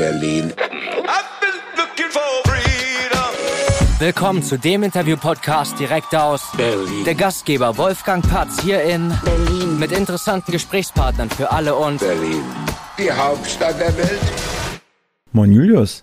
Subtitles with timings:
[0.00, 0.50] Berlin.
[3.98, 7.04] Willkommen zu dem Interview-Podcast direkt aus Berlin.
[7.04, 9.78] Der Gastgeber Wolfgang Patz hier in Berlin.
[9.78, 12.42] mit interessanten Gesprächspartnern für alle und Berlin.
[12.98, 14.20] Die Hauptstadt der Welt.
[15.32, 16.02] Moin Julius.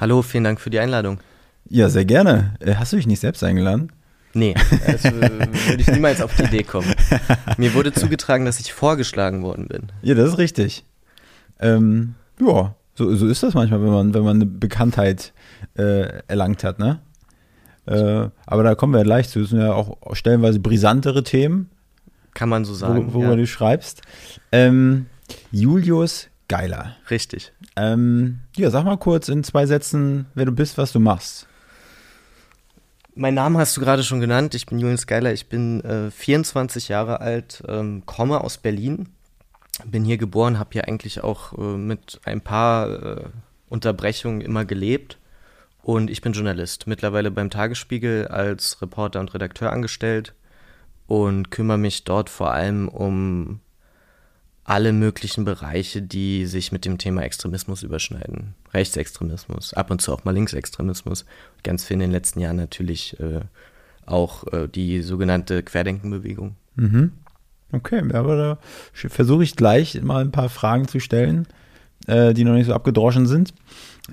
[0.00, 1.20] Hallo, vielen Dank für die Einladung.
[1.68, 2.56] Ja, sehr gerne.
[2.58, 3.92] Äh, Hast du dich nicht selbst eingeladen?
[4.34, 6.92] Nee, das äh, würde ich niemals auf die Idee kommen.
[7.58, 9.92] Mir wurde zugetragen, dass ich vorgeschlagen worden bin.
[10.02, 10.84] Ja, das ist richtig.
[11.60, 15.32] Ähm, ja, so, so ist das manchmal, wenn man, wenn man eine Bekanntheit
[15.76, 17.00] äh, erlangt hat, ne?
[17.86, 19.40] Äh, aber da kommen wir ja gleich zu.
[19.40, 21.70] Das sind ja auch stellenweise brisantere Themen,
[22.34, 23.06] Kann man so sagen.
[23.06, 23.36] wo, worüber ja.
[23.36, 24.02] du schreibst.
[24.50, 25.06] Ähm,
[25.52, 26.96] Julius Geiler.
[27.08, 27.52] Richtig.
[27.76, 31.46] Ähm, ja, sag mal kurz in zwei Sätzen, wer du bist, was du machst.
[33.14, 34.54] Mein Name hast du gerade schon genannt.
[34.54, 35.32] Ich bin Julian Skyler.
[35.32, 39.08] Ich bin äh, 24 Jahre alt, ähm, komme aus Berlin.
[39.84, 43.24] Bin hier geboren, habe hier eigentlich auch äh, mit ein paar äh,
[43.68, 45.18] Unterbrechungen immer gelebt.
[45.82, 50.34] Und ich bin Journalist, mittlerweile beim Tagesspiegel als Reporter und Redakteur angestellt
[51.06, 53.60] und kümmere mich dort vor allem um
[54.64, 58.54] alle möglichen Bereiche, die sich mit dem Thema Extremismus überschneiden.
[58.74, 61.24] Rechtsextremismus, ab und zu auch mal Linksextremismus.
[61.62, 63.40] Ganz viel in den letzten Jahren natürlich äh,
[64.04, 66.56] auch äh, die sogenannte Querdenkenbewegung.
[66.76, 67.12] Mhm.
[67.72, 68.58] Okay, aber da
[68.94, 71.46] versuche ich gleich mal ein paar Fragen zu stellen,
[72.06, 73.52] äh, die noch nicht so abgedroschen sind.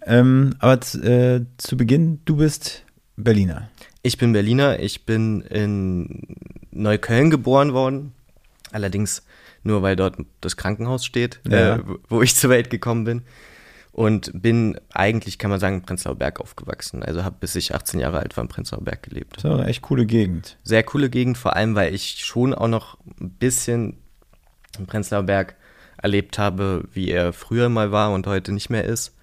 [0.05, 2.83] Ähm, aber äh, zu Beginn, du bist
[3.15, 3.69] Berliner.
[4.01, 6.35] Ich bin Berliner, ich bin in
[6.71, 8.11] Neukölln geboren worden,
[8.71, 9.23] allerdings
[9.63, 11.77] nur weil dort das Krankenhaus steht, Ja.
[11.77, 13.21] äh, wo ich zur Welt gekommen bin.
[13.95, 17.01] Und bin eigentlich, kann man sagen, in Prenzlauer Berg aufgewachsen.
[17.01, 19.37] Also habe bis ich 18 Jahre alt war in Prenzlauer Berg gelebt.
[19.37, 20.57] Das ist eine echt coole Gegend.
[20.65, 23.95] Sehr coole Gegend, vor allem weil ich schon auch noch ein bisschen
[24.77, 25.55] in Prenzlauer Berg
[25.95, 29.15] erlebt habe, wie er früher mal war und heute nicht mehr ist.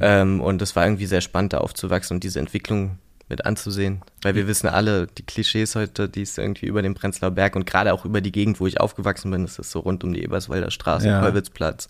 [0.00, 4.02] Ähm, und es war irgendwie sehr spannend, da aufzuwachsen und diese Entwicklung mit anzusehen.
[4.22, 7.66] Weil wir wissen alle, die Klischees heute, die es irgendwie über den Prenzlauer Berg und
[7.66, 10.22] gerade auch über die Gegend, wo ich aufgewachsen bin, das ist so rund um die
[10.22, 11.20] Eberswalder Straße, Ja.
[11.20, 11.88] Kolwitzplatz,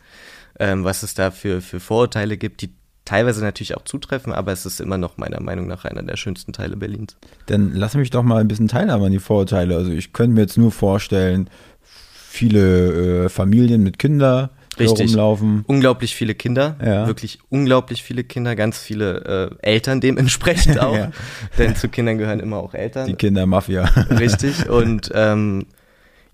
[0.58, 2.70] ähm, was es da für, für Vorurteile gibt, die
[3.04, 6.52] teilweise natürlich auch zutreffen, aber es ist immer noch meiner Meinung nach einer der schönsten
[6.52, 7.16] Teile Berlins.
[7.46, 9.76] Dann lass mich doch mal ein bisschen teilhaben an die Vorurteile.
[9.76, 11.50] Also ich könnte mir jetzt nur vorstellen,
[11.82, 14.48] viele äh, Familien mit Kindern,
[14.78, 15.10] Richtig.
[15.10, 15.64] rumlaufen.
[15.66, 17.06] Unglaublich viele Kinder, Ja.
[17.06, 21.10] wirklich unglaublich viele Kinder, ganz viele äh, Eltern dementsprechend auch, Ja.
[21.58, 23.06] denn zu Kindern gehören immer auch Eltern.
[23.06, 23.84] Die Kindermafia.
[24.10, 24.68] Richtig.
[24.68, 25.66] Und ähm,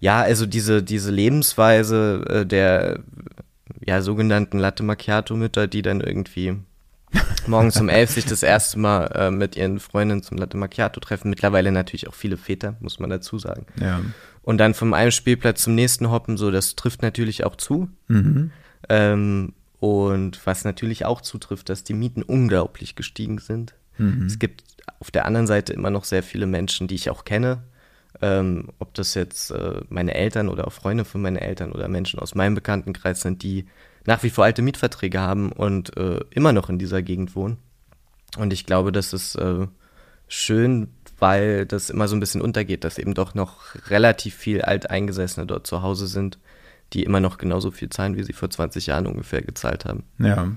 [0.00, 3.00] ja, also diese, diese Lebensweise äh, der
[3.84, 6.56] ja, sogenannten Latte Macchiato-Mütter, die dann irgendwie
[7.46, 11.28] morgens um elf sich das erste Mal äh, mit ihren Freundinnen zum Latte Macchiato treffen.
[11.30, 13.66] Mittlerweile natürlich auch viele Väter, muss man dazu sagen.
[13.80, 14.00] ja.
[14.42, 17.88] Und dann vom einen Spielplatz zum nächsten hoppen, so, das trifft natürlich auch zu.
[18.08, 18.50] Mhm.
[18.88, 23.74] Ähm, und was natürlich auch zutrifft, dass die Mieten unglaublich gestiegen sind.
[23.98, 24.26] Mhm.
[24.26, 24.64] Es gibt
[24.98, 27.62] auf der anderen Seite immer noch sehr viele Menschen, die ich auch kenne.
[28.20, 32.18] Ähm, ob das jetzt äh, meine Eltern oder auch Freunde von meinen Eltern oder Menschen
[32.18, 33.66] aus meinem Bekanntenkreis sind, die
[34.04, 37.58] nach wie vor alte Mietverträge haben und äh, immer noch in dieser Gegend wohnen.
[38.36, 39.66] Und ich glaube, das ist äh,
[40.28, 40.88] schön,
[41.20, 43.58] weil das immer so ein bisschen untergeht, dass eben doch noch
[43.88, 46.38] relativ viel Alteingesessene dort zu Hause sind,
[46.92, 50.04] die immer noch genauso viel zahlen, wie sie vor 20 Jahren ungefähr gezahlt haben.
[50.18, 50.48] Ja.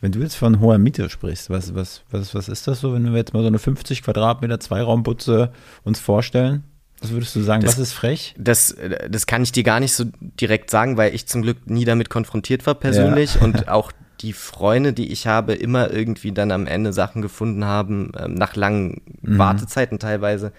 [0.00, 3.04] Wenn du jetzt von hoher Miete sprichst, was, was, was, was ist das so, wenn
[3.04, 5.52] wir jetzt mal so eine 50 Quadratmeter Zweiraumbutze
[5.84, 6.64] uns vorstellen?
[7.00, 7.62] Was würdest du sagen?
[7.62, 8.34] Das- was ist frech?
[8.38, 8.74] Das,
[9.08, 12.10] das kann ich dir gar nicht so direkt sagen, weil ich zum Glück nie damit
[12.10, 16.92] konfrontiert war persönlich und auch die Freunde, die ich habe, immer irgendwie dann am Ende
[16.92, 20.52] Sachen gefunden haben, ähm, nach langen Wartezeiten teilweise,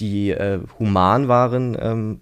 [0.00, 2.20] die äh, human waren, ähm,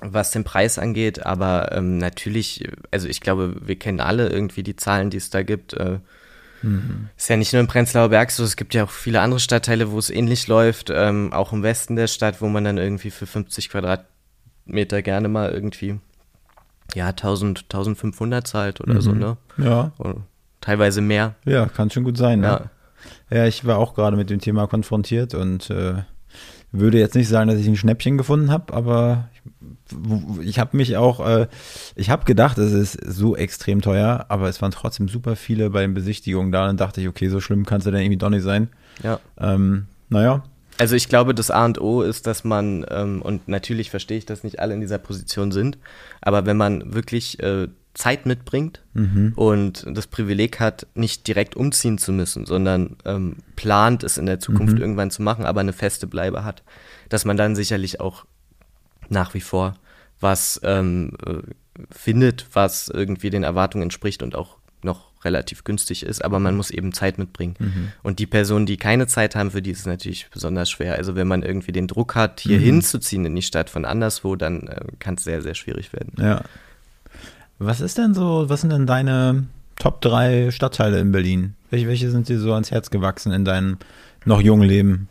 [0.00, 1.26] was den Preis angeht.
[1.26, 5.42] Aber ähm, natürlich, also ich glaube, wir kennen alle irgendwie die Zahlen, die es da
[5.42, 5.74] gibt.
[5.74, 5.98] Äh,
[7.16, 9.90] Ist ja nicht nur im Prenzlauer Berg so, es gibt ja auch viele andere Stadtteile,
[9.90, 13.26] wo es ähnlich läuft, ähm, auch im Westen der Stadt, wo man dann irgendwie für
[13.26, 16.00] 50 Quadratmeter gerne mal irgendwie
[16.94, 19.36] ja 1000, 1500 zahlt oder so, ne?
[19.58, 20.16] Ja, Oder
[20.60, 21.34] teilweise mehr.
[21.44, 22.40] ja, kann schon gut sein.
[22.40, 22.46] Ne?
[22.46, 22.70] Ja.
[23.30, 26.02] Ja, ich war auch gerade mit dem Thema konfrontiert und äh,
[26.72, 29.28] würde jetzt nicht sagen, dass ich ein Schnäppchen gefunden habe, aber
[30.40, 31.46] ich, ich habe mich auch, äh,
[31.94, 35.82] ich habe gedacht, es ist so extrem teuer, aber es waren trotzdem super viele bei
[35.82, 36.66] den Besichtigungen da.
[36.66, 38.68] Dann dachte ich, okay, so schlimm kann es ja dann irgendwie doch nicht sein.
[39.02, 39.20] ja.
[39.38, 40.42] Ähm, naja,
[40.78, 44.26] Also ich glaube, das A und O ist, dass man, ähm, und natürlich verstehe ich,
[44.26, 45.78] dass nicht alle in dieser Position sind,
[46.20, 48.82] aber wenn man wirklich äh, Zeit mitbringt
[49.34, 54.38] und das Privileg hat, nicht direkt umziehen zu müssen, sondern ähm, plant es in der
[54.38, 56.62] Zukunft irgendwann zu machen, aber eine feste Bleibe hat,
[57.08, 58.24] dass man dann sicherlich auch
[59.08, 59.74] nach wie vor
[60.20, 61.38] was ähm, äh,
[61.90, 66.70] findet, was irgendwie den Erwartungen entspricht und auch noch relativ günstig ist, aber man muss
[66.70, 67.56] eben Zeit mitbringen.
[67.58, 67.92] Mhm.
[68.02, 70.94] Und die Personen, die keine Zeit haben, für die ist es natürlich besonders schwer.
[70.94, 72.64] Also wenn man irgendwie den Druck hat, hier mhm.
[72.64, 76.12] hinzuziehen in die Stadt von anderswo, dann äh, kann es sehr, sehr schwierig werden.
[76.18, 76.42] Ja.
[77.58, 79.46] Was ist denn so, was sind denn deine
[79.76, 81.54] Top 3 Stadtteile in Berlin?
[81.70, 83.78] Welche, welche sind dir so ans Herz gewachsen in deinem
[84.24, 85.08] noch jungen Leben?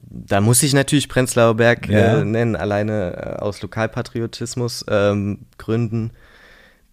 [0.00, 2.20] Da muss ich natürlich Prenzlauer Berg ja.
[2.20, 6.10] äh, nennen, alleine äh, aus Lokalpatriotismus ähm, Gründen.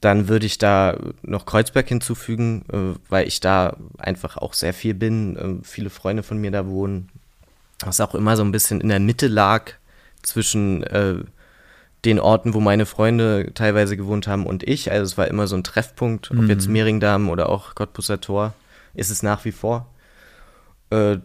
[0.01, 4.93] Dann würde ich da noch Kreuzberg hinzufügen, äh, weil ich da einfach auch sehr viel
[4.93, 5.35] bin.
[5.35, 7.09] Äh, viele Freunde von mir da wohnen.
[7.81, 9.71] Was auch immer so ein bisschen in der Mitte lag
[10.21, 11.15] zwischen äh,
[12.05, 14.91] den Orten, wo meine Freunde teilweise gewohnt haben und ich.
[14.91, 16.49] Also es war immer so ein Treffpunkt, ob mhm.
[16.49, 18.53] jetzt Mehringdamm oder auch Cottbusser Tor,
[18.93, 19.87] ist es nach wie vor.
[20.91, 21.17] Äh,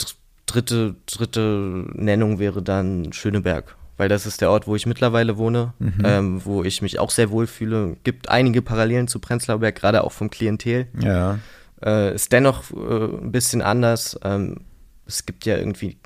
[0.47, 5.73] dritte, dritte Nennung wäre dann Schöneberg weil das ist der Ort, wo ich mittlerweile wohne,
[5.79, 6.03] mhm.
[6.05, 7.97] ähm, wo ich mich auch sehr wohl fühle.
[8.05, 10.89] Gibt einige Parallelen zu Prenzlauer Berg, gerade auch vom Klientel.
[11.01, 11.39] Ja.
[11.85, 14.19] Äh, ist dennoch äh, ein bisschen anders.
[14.25, 14.63] Ähm,
[15.07, 15.99] es gibt ja irgendwie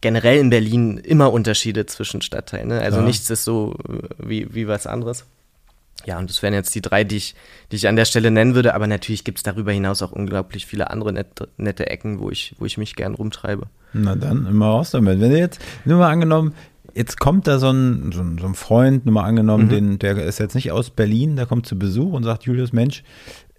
[0.00, 2.68] generell in Berlin immer Unterschiede zwischen Stadtteilen.
[2.68, 2.80] Ne?
[2.80, 3.04] Also ja.
[3.04, 5.24] nichts ist so äh, wie, wie was anderes.
[6.04, 7.34] Ja, und das wären jetzt die drei, die ich,
[7.70, 8.74] die ich an der Stelle nennen würde.
[8.74, 12.54] Aber natürlich gibt es darüber hinaus auch unglaublich viele andere nette, nette Ecken, wo ich,
[12.58, 13.68] wo ich mich gern rumtreibe.
[13.92, 15.20] Na dann, immer raus damit.
[15.20, 16.54] Wenn du jetzt, nur mal angenommen,
[16.94, 19.70] jetzt kommt da so ein, so ein, so ein Freund, nur mal angenommen, mhm.
[19.70, 23.02] den, der ist jetzt nicht aus Berlin, der kommt zu Besuch und sagt, Julius, Mensch,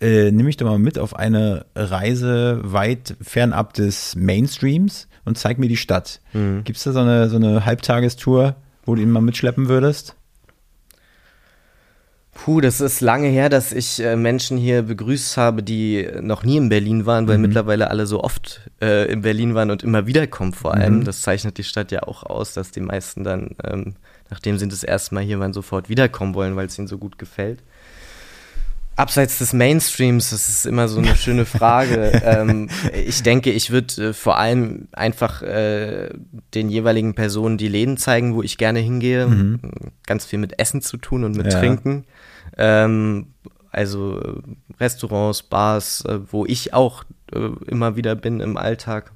[0.01, 5.59] äh, nimm mich doch mal mit auf eine Reise weit fernab des Mainstreams und zeig
[5.59, 6.21] mir die Stadt.
[6.33, 6.63] Mhm.
[6.63, 10.15] Gibt es da so eine, so eine Halbtagestour, wo du ihn mal mitschleppen würdest?
[12.33, 16.57] Puh, das ist lange her, dass ich äh, Menschen hier begrüßt habe, die noch nie
[16.57, 17.44] in Berlin waren, weil mhm.
[17.44, 21.00] mittlerweile alle so oft äh, in Berlin waren und immer wieder kommen vor allem.
[21.00, 21.03] Mhm.
[21.03, 23.95] Das zeichnet die Stadt ja auch aus, dass die meisten dann, ähm,
[24.30, 27.19] nachdem sie das erste Mal hier waren, sofort wiederkommen wollen, weil es ihnen so gut
[27.19, 27.59] gefällt.
[28.95, 32.12] Abseits des Mainstreams, das ist immer so eine schöne Frage.
[32.25, 36.09] ähm, ich denke, ich würde äh, vor allem einfach äh,
[36.53, 39.27] den jeweiligen Personen die Läden zeigen, wo ich gerne hingehe.
[39.27, 39.59] Mhm.
[40.06, 41.59] Ganz viel mit Essen zu tun und mit ja.
[41.59, 42.06] Trinken.
[42.57, 43.27] Ähm,
[43.71, 44.41] also äh,
[44.79, 47.03] Restaurants, Bars, äh, wo ich auch
[47.33, 49.11] äh, immer wieder bin im Alltag.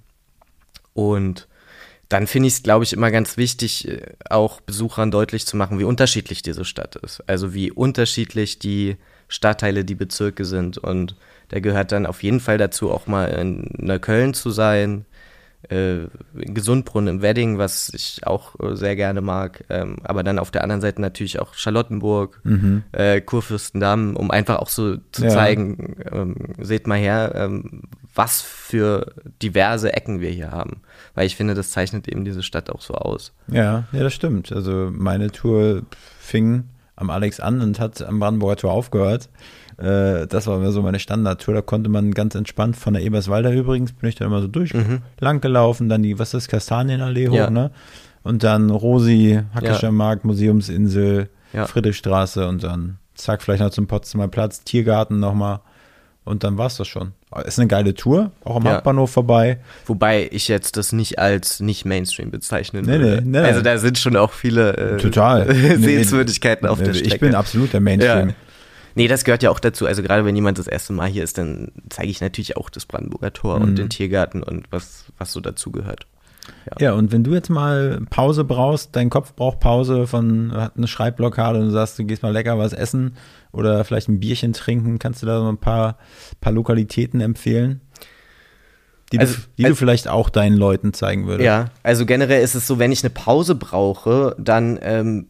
[0.94, 1.48] Und
[2.10, 3.88] dann finde ich es, glaube ich, immer ganz wichtig,
[4.30, 7.22] auch Besuchern deutlich zu machen, wie unterschiedlich diese Stadt ist.
[7.28, 8.95] Also wie unterschiedlich die
[9.28, 10.78] Stadtteile, die Bezirke sind.
[10.78, 11.16] Und
[11.50, 15.06] da gehört dann auf jeden Fall dazu, auch mal in Neukölln zu sein,
[15.69, 19.64] äh, Gesundbrunnen im Wedding, was ich auch äh, sehr gerne mag.
[19.69, 22.84] Ähm, aber dann auf der anderen Seite natürlich auch Charlottenburg, mhm.
[22.92, 25.30] äh, Kurfürstendamm, um einfach auch so zu ja.
[25.30, 27.84] zeigen, ähm, seht mal her, ähm,
[28.14, 30.81] was für diverse Ecken wir hier haben.
[31.14, 33.34] Weil ich finde, das zeichnet eben diese Stadt auch so aus.
[33.48, 34.52] Ja, ja, das stimmt.
[34.52, 35.84] Also meine Tour
[36.20, 36.66] fing
[36.96, 39.30] am Alex an und hat am Brandenburger Tor aufgehört.
[39.77, 41.53] Äh, das war immer so meine Standardtour.
[41.53, 44.74] Da konnte man ganz entspannt von der Eberswalder übrigens, bin ich dann immer so durch,
[44.74, 45.01] mhm.
[45.19, 47.50] lang gelaufen, dann die, was ist, Kastanienallee hoch, ja.
[47.50, 47.71] ne?
[48.24, 49.91] Und dann Rosi, Hackischer ja.
[49.91, 51.65] Markt, Museumsinsel, ja.
[51.65, 55.62] Friedrichstraße und dann zack, vielleicht noch zum Potsdamer Platz, Tiergarten nochmal.
[56.25, 57.13] Und dann war es das schon.
[57.45, 58.74] Ist eine geile Tour, auch am ja.
[58.74, 59.59] Hauptbahnhof vorbei.
[59.85, 63.21] Wobei ich jetzt das nicht als nicht Mainstream bezeichnen nee, würde.
[63.24, 63.45] Nee, nee.
[63.45, 65.53] Also da sind schon auch viele äh, Total.
[65.77, 67.15] Sehenswürdigkeiten auf der Strecke.
[67.15, 68.29] Ich bin absolut der Mainstream.
[68.29, 68.35] Ja.
[68.98, 69.86] Nee, das gehört ja auch dazu.
[69.86, 72.88] Also gerade wenn jemand das erste Mal hier ist, dann zeige ich natürlich auch das
[72.88, 73.63] Brandenburger Tor mhm.
[73.63, 76.08] und den Tiergarten und was, was so dazu gehört.
[76.66, 76.88] Ja.
[76.88, 76.94] ja.
[76.94, 81.60] und wenn du jetzt mal Pause brauchst, dein Kopf braucht Pause von, hat eine Schreibblockade
[81.60, 83.18] und du sagst, du gehst mal lecker was essen
[83.51, 86.00] oder vielleicht ein Bierchen trinken, kannst du da so ein paar,
[86.42, 87.82] paar Lokalitäten empfehlen?
[89.12, 91.46] Die, also, du, die also, du vielleicht auch deinen Leuten zeigen würdest.
[91.46, 95.27] Ja, also generell ist es so, wenn ich eine Pause brauche, dann ähm,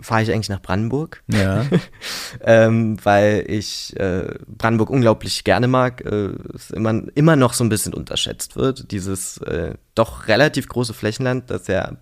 [0.00, 1.22] fahre ich eigentlich nach Brandenburg.
[1.28, 1.66] Ja.
[2.42, 6.04] ähm, weil ich äh, Brandenburg unglaublich gerne mag.
[6.04, 8.90] Äh, es immer, immer noch so ein bisschen unterschätzt wird.
[8.90, 11.96] Dieses äh, doch relativ große Flächenland, das ja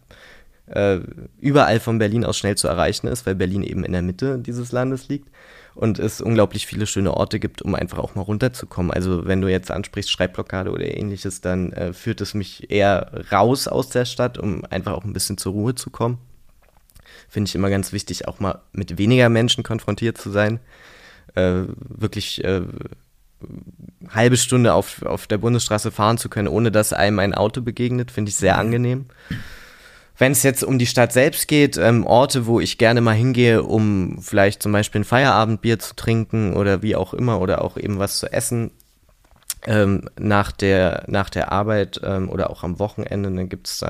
[0.66, 1.00] äh,
[1.38, 4.72] überall von Berlin aus schnell zu erreichen ist, weil Berlin eben in der Mitte dieses
[4.72, 5.28] Landes liegt
[5.74, 8.90] und es unglaublich viele schöne Orte gibt, um einfach auch mal runterzukommen.
[8.90, 13.68] Also wenn du jetzt ansprichst Schreibblockade oder ähnliches, dann äh, führt es mich eher raus
[13.68, 16.18] aus der Stadt, um einfach auch ein bisschen zur Ruhe zu kommen
[17.28, 20.60] finde ich immer ganz wichtig, auch mal mit weniger Menschen konfrontiert zu sein.
[21.34, 22.62] Äh, wirklich äh,
[24.08, 28.10] halbe Stunde auf, auf der Bundesstraße fahren zu können, ohne dass einem ein Auto begegnet,
[28.10, 29.06] finde ich sehr angenehm.
[30.16, 33.62] Wenn es jetzt um die Stadt selbst geht, ähm, Orte, wo ich gerne mal hingehe,
[33.62, 38.00] um vielleicht zum Beispiel ein Feierabendbier zu trinken oder wie auch immer oder auch eben
[38.00, 38.72] was zu essen
[39.66, 43.84] ähm, nach, der, nach der Arbeit ähm, oder auch am Wochenende, dann gibt es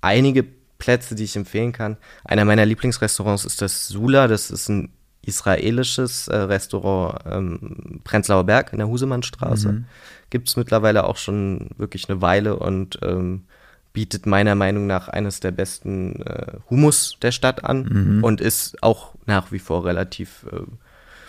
[0.00, 0.44] einige
[0.80, 1.96] Plätze, die ich empfehlen kann.
[2.24, 4.26] Einer meiner Lieblingsrestaurants ist das Sula.
[4.26, 4.90] Das ist ein
[5.22, 9.72] israelisches äh, Restaurant ähm, Prenzlauer Berg in der Husemannstraße.
[9.72, 9.84] Mhm.
[10.30, 13.44] Gibt es mittlerweile auch schon wirklich eine Weile und ähm,
[13.92, 18.24] bietet meiner Meinung nach eines der besten äh, Hummus der Stadt an Mhm.
[18.24, 20.60] und ist auch nach wie vor relativ äh,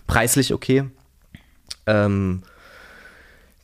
[0.07, 0.89] preislich okay.
[1.85, 2.43] Ähm,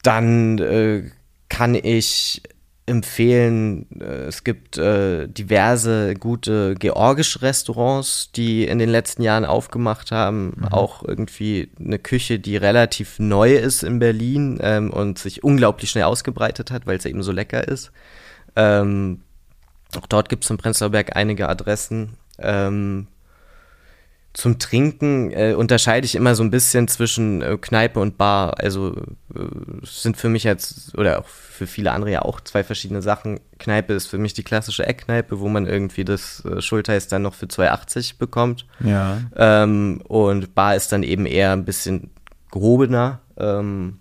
[0.04, 1.12] dann äh,
[1.50, 2.42] kann ich
[2.88, 10.12] empfehlen, äh, es gibt äh, diverse gute georgische Restaurants, die in den letzten Jahren aufgemacht
[10.12, 10.54] haben.
[10.72, 16.06] Auch irgendwie eine Küche, die relativ neu ist in Berlin ähm, und sich unglaublich schnell
[16.06, 17.92] ausgebreitet hat, weil es eben so lecker ist.
[18.56, 19.22] Ähm,
[20.00, 22.14] auch dort gibt es im Prenzlauer Berg einige Adressen.
[22.40, 23.08] Ähm,
[24.38, 28.60] zum Trinken äh, unterscheide ich immer so ein bisschen zwischen äh, Kneipe und Bar.
[28.60, 28.92] Also
[29.34, 29.40] äh,
[29.84, 33.40] sind für mich jetzt, oder auch für viele andere ja auch zwei verschiedene Sachen.
[33.58, 37.34] Kneipe ist für mich die klassische Eckkneipe, wo man irgendwie das äh, Schulteis dann noch
[37.34, 38.68] für 2,80 bekommt.
[38.80, 39.22] Ja.
[39.36, 42.12] Ähm, und Bar ist dann eben eher ein bisschen
[42.52, 43.22] gehobener.
[43.38, 43.98] Ähm,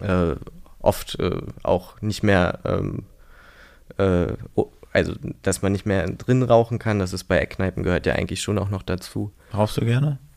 [0.00, 0.36] äh,
[0.78, 3.02] oft äh, auch nicht mehr, ähm,
[3.98, 4.32] äh,
[4.94, 6.98] also dass man nicht mehr drin rauchen kann.
[6.98, 9.32] Das ist bei Eckkneipen gehört ja eigentlich schon auch noch dazu.
[9.52, 10.18] Rauchst du gerne?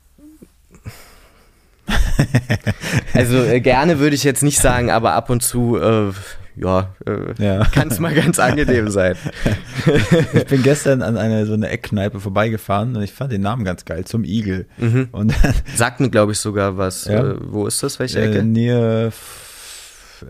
[3.14, 6.12] Also äh, gerne würde ich jetzt nicht sagen, aber ab und zu, äh,
[6.56, 7.64] ja, äh, Ja.
[7.66, 9.16] kann es mal ganz angenehm sein.
[10.34, 13.86] Ich bin gestern an eine so eine Eckkneipe vorbeigefahren und ich fand den Namen ganz
[13.86, 14.68] geil, zum Igel.
[15.12, 17.06] Und dann Sagt mir, glaube ich, sogar was.
[17.06, 17.24] Ja.
[17.24, 18.00] Äh, wo ist das?
[18.00, 18.44] Welche äh, Ecke?
[18.44, 19.12] Nähe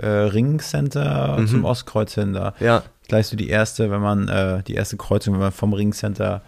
[0.02, 1.48] äh, Ringcenter Mhm.
[1.48, 2.54] zum Ostkreuz hin da.
[2.60, 6.42] Ja, Gleich so die erste, wenn man, äh, die erste Kreuzung, wenn man vom Ringcenter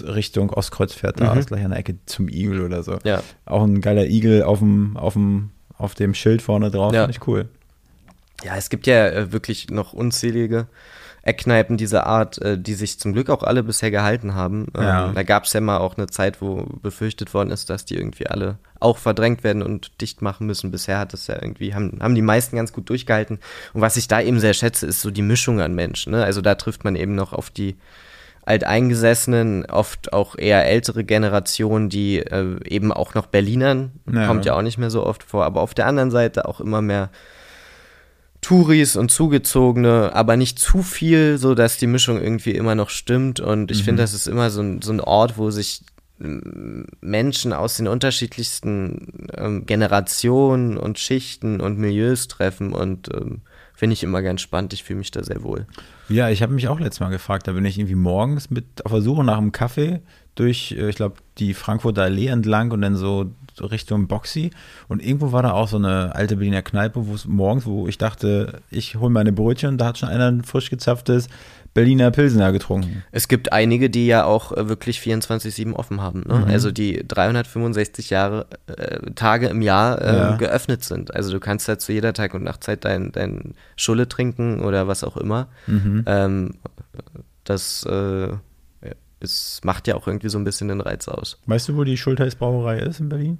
[0.00, 1.40] Richtung Ostkreuz fährt, da Mhm.
[1.40, 2.98] ist gleich an der Ecke zum Igel oder so.
[3.04, 3.22] ja.
[3.44, 7.02] Auch ein geiler Igel auf dem, auf dem, auf dem Schild vorne drauf, Ja.
[7.04, 7.48] finde ich cool.
[8.44, 10.66] Ja, es gibt ja äh, wirklich noch unzählige
[11.24, 14.66] Eckkneipen dieser Art, äh, die sich zum Glück auch alle bisher gehalten haben.
[14.76, 15.12] Ähm, Ja.
[15.14, 18.26] Da gab es ja mal auch eine Zeit, wo befürchtet worden ist, dass die irgendwie
[18.26, 20.72] alle auch verdrängt werden und dicht machen müssen.
[20.72, 23.38] Bisher hat es ja irgendwie, haben, haben die meisten ganz gut durchgehalten.
[23.72, 26.10] Und was ich da eben sehr schätze, ist so die Mischung an Menschen.
[26.12, 26.24] Ne?
[26.24, 27.76] Also da trifft man eben noch auf die
[28.44, 34.26] Alteingesessenen, oft auch eher ältere Generationen, die äh, eben auch noch Berlinern, Ja.
[34.26, 36.82] kommt ja auch nicht mehr so oft vor, aber auf der anderen Seite auch immer
[36.82, 37.10] mehr
[38.42, 43.40] Touris und Zugezogene, aber nicht zu viel, so dass die Mischung irgendwie immer noch stimmt.
[43.40, 45.82] Und ich finde, das ist immer so ein, so ein Ort, wo sich
[46.20, 53.42] ähm, Menschen aus den unterschiedlichsten ähm, Generationen und Schichten und Milieus treffen und ähm,
[53.74, 54.72] finde ich immer ganz spannend.
[54.72, 55.66] Ich fühle mich da sehr wohl.
[56.08, 58.92] Ja, ich habe mich auch letztes Mal gefragt, da bin ich irgendwie morgens mit auf
[58.92, 60.00] der Suche nach einem Kaffee
[60.34, 64.50] durch, äh, ich glaube, die Frankfurter Allee entlang und dann so Richtung Boxy.
[64.88, 67.98] Und irgendwo war da auch so eine alte Berliner Kneipe, wo es morgens, wo ich
[67.98, 71.28] dachte, ich hole meine Brötchen da hat schon einer ein frisch gezapftes
[71.74, 73.02] Berliner Pilsener getrunken.
[73.12, 76.24] Es gibt einige, die ja auch äh, wirklich 24-7 offen haben.
[76.26, 76.44] Ne?
[76.46, 80.36] Also die 365 Jahre, äh, Tage im Jahr äh, Ja.
[80.36, 81.14] geöffnet sind.
[81.14, 85.02] Also du kannst da zu jeder Tag- und Nachtzeit dein, dein Schulle trinken oder was
[85.02, 85.48] auch immer.
[85.66, 86.54] Ähm,
[87.44, 88.28] das äh,
[89.20, 91.38] es macht ja auch irgendwie so ein bisschen den Reiz aus.
[91.46, 93.38] Weißt du, wo die Schultheiß Brauerei ist in Berlin?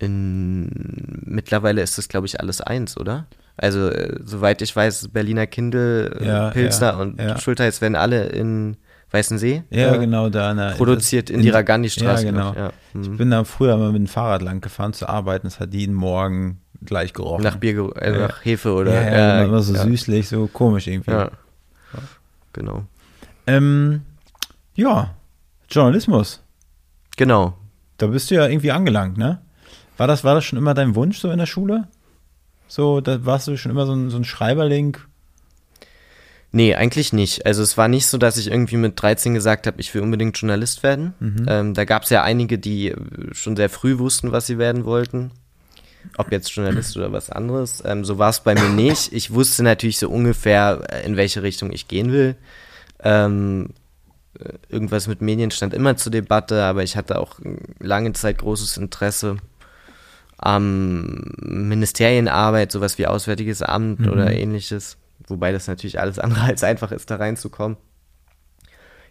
[0.00, 3.26] In, mittlerweile ist das, glaube ich, alles eins, oder?
[3.56, 7.38] Also, äh, soweit ich weiß, Berliner Kindel, äh, Ja, Pilsner ja, und ja.
[7.38, 8.76] Schulteis werden alle in
[9.10, 12.24] Weißensee Ja, äh, genau, da der, produziert in, die Ragandi-Straße.
[12.24, 12.52] Ja, genau.
[12.52, 13.16] glaub ich, Mhm.
[13.18, 16.60] bin da früher mal mit dem Fahrrad lang gefahren zu arbeiten, es hat jeden Morgen
[16.84, 17.42] gleich gerochen.
[17.44, 21.10] Nach Bier, äh, nach Hefe oder ja, ja, ja, immer so süßlich, so komisch irgendwie.
[21.12, 21.30] Ja.
[22.54, 22.84] Genau.
[23.46, 24.02] Ähm,
[24.74, 25.14] ja,
[25.70, 26.42] Journalismus.
[27.16, 27.54] Genau.
[27.98, 29.40] Da bist du ja irgendwie angelangt, ne?
[29.96, 31.86] War das, war das schon immer dein Wunsch so in der Schule?
[32.74, 34.96] So, da warst du schon immer so ein, so ein Schreiberling?
[36.52, 37.44] Nee, eigentlich nicht.
[37.44, 40.38] Also es war nicht so, dass ich irgendwie mit 13 gesagt habe, ich will unbedingt
[40.38, 41.12] Journalist werden.
[41.48, 42.94] Ähm, da gab es ja einige, die
[43.32, 45.32] schon sehr früh wussten, was sie werden wollten.
[46.16, 47.82] Ob jetzt Journalist oder was anderes.
[47.84, 49.12] Ähm, so war es bei mir nicht.
[49.12, 52.36] Ich wusste natürlich so ungefähr, äh, in welche Richtung ich gehen will.
[53.00, 53.74] Ähm,
[54.40, 58.38] äh, irgendwas mit Medien stand immer zur Debatte, aber ich hatte auch äh, lange Zeit
[58.38, 59.36] großes Interesse
[60.42, 64.96] am Ministerienarbeit, sowas wie Auswärtiges Amt oder ähnliches.
[65.28, 67.76] Wobei das natürlich alles andere als einfach ist, da reinzukommen.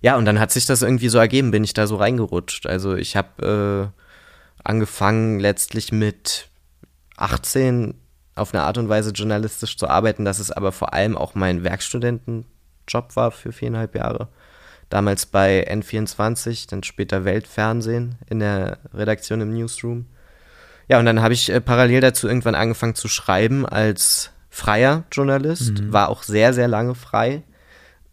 [0.01, 2.65] Ja, und dann hat sich das irgendwie so ergeben, bin ich da so reingerutscht.
[2.65, 4.01] Also ich habe äh,
[4.63, 6.49] angefangen letztlich mit
[7.17, 7.93] 18
[8.35, 11.63] auf eine Art und Weise journalistisch zu arbeiten, dass es aber vor allem auch mein
[11.63, 14.29] Werkstudentenjob war für viereinhalb Jahre.
[14.89, 20.07] Damals bei N24, dann später Weltfernsehen in der Redaktion im Newsroom.
[20.91, 25.89] Ja, und dann habe ich äh, parallel dazu irgendwann angefangen zu schreiben als freier Journalist,
[25.89, 27.43] war auch sehr, sehr lange frei.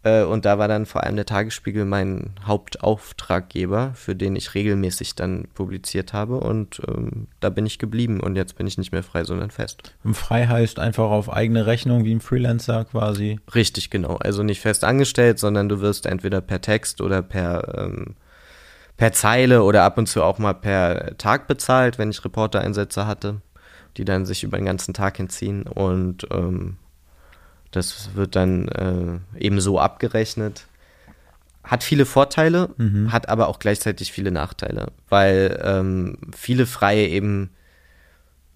[0.03, 5.15] Äh, und da war dann vor allem der Tagesspiegel mein Hauptauftraggeber, für den ich regelmäßig
[5.15, 6.39] dann publiziert habe.
[6.39, 9.93] Und ähm, da bin ich geblieben und jetzt bin ich nicht mehr frei, sondern fest.
[10.05, 13.41] Und frei heißt einfach auf eigene Rechnung wie ein Freelancer quasi.
[13.53, 14.15] Richtig, genau.
[14.15, 18.15] Also nicht fest angestellt, sondern du wirst entweder per Text oder per, ähm,
[18.99, 23.37] per Zeile oder ab und zu auch mal per Tag bezahlt, wenn ich Reportereinsätze hatte,
[23.95, 25.63] die dann sich über den ganzen Tag hinziehen.
[25.63, 26.75] Und ähm,
[27.71, 30.65] das wird dann äh, eben so abgerechnet.
[31.63, 33.13] Hat viele Vorteile, mhm.
[33.13, 37.51] hat aber auch gleichzeitig viele Nachteile, weil ähm, viele Freie eben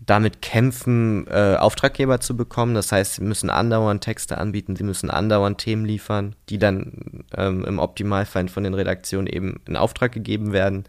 [0.05, 2.75] damit kämpfen, äh, Auftraggeber zu bekommen.
[2.75, 7.63] Das heißt, sie müssen andauernd Texte anbieten, sie müssen andauernd Themen liefern, die dann ähm,
[7.65, 10.85] im Optimalfall von den Redaktionen eben in Auftrag gegeben werden.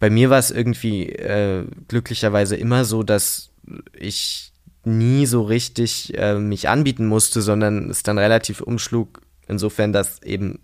[0.00, 3.50] Bei mir war es irgendwie äh, glücklicherweise immer so, dass
[3.92, 4.52] ich
[4.84, 10.60] nie so richtig äh, mich anbieten musste, sondern es dann relativ umschlug, insofern, dass eben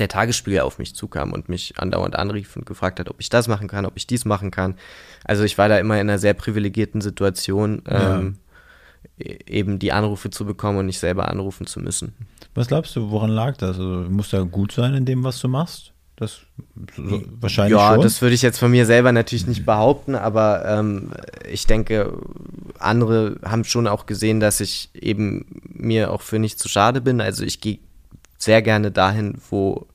[0.00, 3.48] der Tagesspiegel auf mich zukam und mich andauernd anrief und gefragt hat, ob ich das
[3.48, 4.74] machen kann, ob ich dies machen kann.
[5.24, 8.50] Also ich war da immer in einer sehr privilegierten Situation, ähm, ja.
[9.18, 12.14] E-, eben die Anrufe zu bekommen und nicht selber anrufen zu müssen.
[12.54, 13.78] Was glaubst du, woran lag das?
[13.78, 15.92] Also, muss da gut sein in dem, was du machst?
[16.16, 16.40] Das
[16.96, 18.02] so, wahrscheinlich ja, schon.
[18.02, 21.12] das würde ich jetzt von mir selber natürlich nicht behaupten, aber ähm,
[21.50, 22.12] ich denke,
[22.78, 27.22] andere haben schon auch gesehen, dass ich eben mir auch für nicht zu schade bin.
[27.22, 27.78] Also ich gehe
[28.36, 29.86] sehr gerne dahin, wo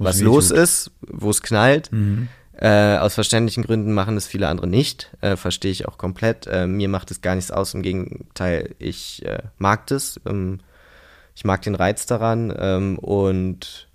[0.00, 1.92] was, was los ist, wo es knallt.
[1.92, 2.28] Mhm.
[2.60, 5.16] Äh, aus verständlichen Gründen machen es viele andere nicht.
[5.20, 6.46] Äh, Verstehe ich auch komplett.
[6.46, 7.72] Äh, mir macht es gar nichts aus.
[7.74, 10.20] Im Gegenteil, ich äh, mag das.
[10.26, 10.60] Ähm,
[11.34, 13.88] ich mag den Reiz daran ähm, und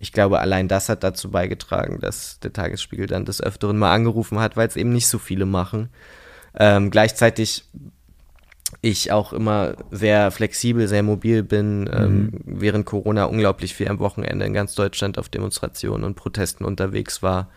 [0.00, 4.40] ich glaube, allein das hat dazu beigetragen, dass der Tagesspiegel dann des Öfteren mal angerufen
[4.40, 5.90] hat, weil es eben nicht so viele machen.
[6.58, 7.64] Ähm, gleichzeitig
[8.82, 12.30] ich auch immer sehr flexibel, sehr mobil bin, ähm, mhm.
[12.32, 17.22] ähm, während Corona unglaublich viel am Wochenende in ganz Deutschland auf Demonstrationen und Protesten unterwegs
[17.22, 17.48] war.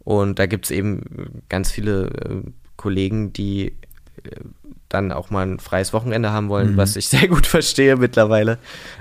[0.00, 2.42] Und da gibt es eben ganz viele äh,
[2.76, 3.68] Kollegen, die
[4.22, 4.30] äh,
[4.88, 6.76] dann auch mal ein freies Wochenende haben wollen, mhm.
[6.76, 8.58] was ich sehr gut verstehe mittlerweile.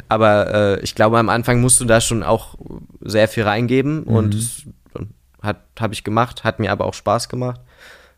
[0.10, 2.56] Aber äh, ich glaube, am Anfang musst du da schon auch
[3.02, 4.08] sehr viel reingeben mhm.
[4.08, 4.66] und
[5.42, 7.60] hat habe ich gemacht, hat mir aber auch Spaß gemacht.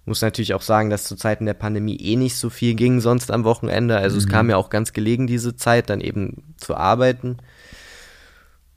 [0.05, 3.31] Muss natürlich auch sagen, dass zu Zeiten der Pandemie eh nicht so viel ging sonst
[3.31, 3.97] am Wochenende.
[3.97, 4.19] Also mhm.
[4.19, 7.37] es kam ja auch ganz gelegen diese Zeit, dann eben zu arbeiten.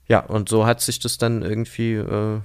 [0.07, 2.41] Ja, und so hat sich das dann irgendwie äh,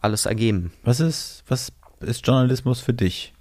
[0.00, 0.72] alles ergeben.
[0.82, 3.32] Was ist, was ist Journalismus für dich?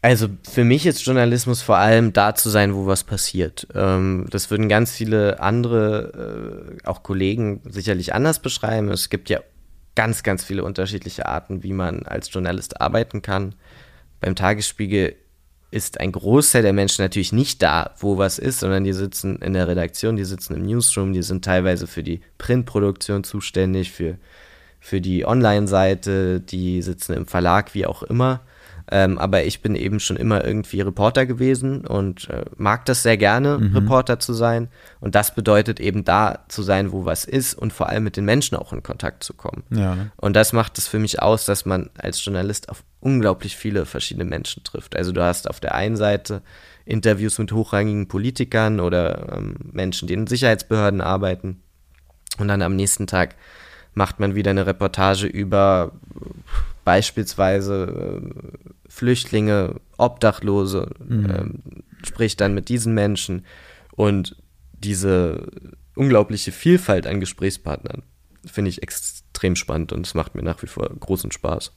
[0.00, 3.68] Also für mich ist Journalismus vor allem da zu sein, wo was passiert.
[3.74, 8.90] Ähm, das würden ganz viele andere, äh, auch Kollegen, sicherlich anders beschreiben.
[8.90, 9.40] Es gibt ja
[9.94, 13.54] ganz, ganz viele unterschiedliche Arten, wie man als Journalist arbeiten kann.
[14.20, 15.16] Beim Tagesspiegel
[15.70, 19.54] ist ein Großteil der Menschen natürlich nicht da, wo was ist, sondern die sitzen in
[19.54, 24.18] der Redaktion, die sitzen im Newsroom, die sind teilweise für die Printproduktion zuständig, für,
[24.80, 28.42] für die Online-Seite, die sitzen im Verlag, wie auch immer.
[28.90, 33.16] Ähm, aber ich bin eben schon immer irgendwie Reporter gewesen und äh, mag das sehr
[33.16, 33.76] gerne, mhm.
[33.76, 34.68] Reporter zu sein.
[35.00, 38.24] Und das bedeutet eben da zu sein, wo was ist und vor allem mit den
[38.24, 39.62] Menschen auch in Kontakt zu kommen.
[39.70, 40.08] Ja.
[40.16, 44.24] Und das macht es für mich aus, dass man als Journalist auf unglaublich viele verschiedene
[44.24, 44.96] Menschen trifft.
[44.96, 46.42] Also du hast auf der einen Seite
[46.84, 51.62] Interviews mit hochrangigen Politikern oder ähm, Menschen, die in Sicherheitsbehörden arbeiten.
[52.38, 53.36] Und dann am nächsten Tag
[53.94, 55.92] macht man wieder eine Reportage über
[56.84, 61.30] beispielsweise äh, Flüchtlinge, Obdachlose, mhm.
[61.30, 61.62] ähm,
[62.04, 63.44] spricht dann mit diesen Menschen
[63.92, 64.36] und
[64.72, 65.46] diese
[65.94, 68.02] unglaubliche Vielfalt an Gesprächspartnern
[68.44, 71.72] finde ich extrem spannend und es macht mir nach wie vor großen Spaß.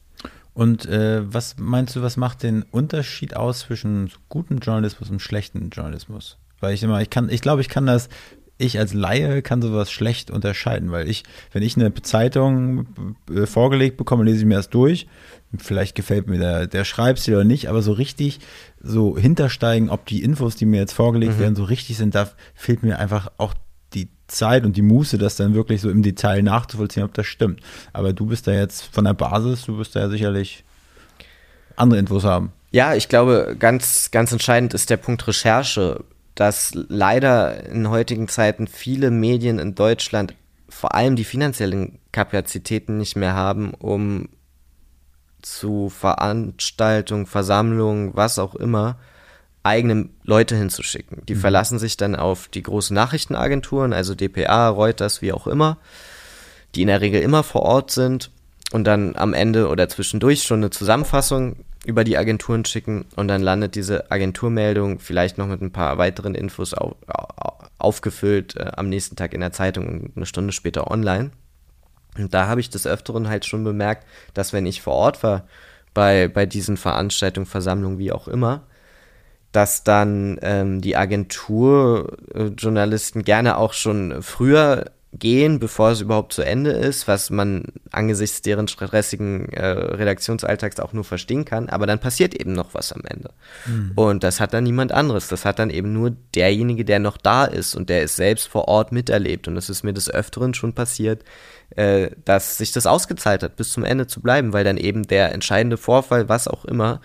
[0.53, 5.69] Und äh, was meinst du, was macht den Unterschied aus zwischen gutem Journalismus und schlechtem
[5.69, 6.37] Journalismus?
[6.59, 8.09] Weil ich immer, ich kann, ich glaube, ich kann das
[8.57, 12.85] ich als Laie kann sowas schlecht unterscheiden, weil ich, wenn ich eine Zeitung
[13.29, 15.07] äh, vorgelegt bekomme, lese ich mir das durch.
[15.57, 18.39] Vielleicht gefällt mir der, der Schreibstil oder nicht, aber so richtig
[18.81, 21.39] so hintersteigen, ob die Infos, die mir jetzt vorgelegt mhm.
[21.39, 23.53] werden, so richtig sind, da fehlt mir einfach auch
[23.93, 27.61] die Zeit und die Muße, das dann wirklich so im Detail nachzuvollziehen, ob das stimmt.
[27.93, 30.63] Aber du bist da jetzt von der Basis, du wirst da ja sicherlich
[31.75, 32.51] andere Infos haben.
[32.71, 36.03] Ja, ich glaube, ganz, ganz entscheidend ist der Punkt Recherche
[36.35, 40.35] dass leider in heutigen Zeiten viele Medien in Deutschland
[40.67, 44.29] vor allem die finanziellen Kapazitäten nicht mehr haben, um
[45.41, 48.97] zu Veranstaltungen, Versammlungen, was auch immer,
[49.63, 51.23] eigene Leute hinzuschicken.
[51.27, 51.39] Die mhm.
[51.39, 55.77] verlassen sich dann auf die großen Nachrichtenagenturen, also DPA, Reuters, wie auch immer,
[56.75, 58.31] die in der Regel immer vor Ort sind
[58.71, 63.41] und dann am Ende oder zwischendurch schon eine Zusammenfassung über die Agenturen schicken und dann
[63.41, 66.95] landet diese Agenturmeldung vielleicht noch mit ein paar weiteren Infos auf,
[67.77, 71.31] aufgefüllt äh, am nächsten Tag in der Zeitung und eine Stunde später online.
[72.17, 75.47] Und da habe ich des Öfteren halt schon bemerkt, dass wenn ich vor Ort war,
[75.93, 78.63] bei, bei diesen Veranstaltungen, Versammlungen, wie auch immer,
[79.51, 86.71] dass dann ähm, die Agenturjournalisten gerne auch schon früher gehen, bevor es überhaupt zu Ende
[86.71, 91.69] ist, was man angesichts deren stressigen äh, Redaktionsalltags auch nur verstehen kann.
[91.69, 93.31] Aber dann passiert eben noch was am Ende.
[93.65, 93.91] Mhm.
[93.95, 95.27] Und das hat dann niemand anderes.
[95.27, 98.67] Das hat dann eben nur derjenige, der noch da ist und der es selbst vor
[98.67, 99.47] Ort miterlebt.
[99.47, 101.23] Und das ist mir des Öfteren schon passiert,
[101.75, 105.33] äh, dass sich das ausgezahlt hat, bis zum Ende zu bleiben, weil dann eben der
[105.33, 107.01] entscheidende Vorfall, was auch immer,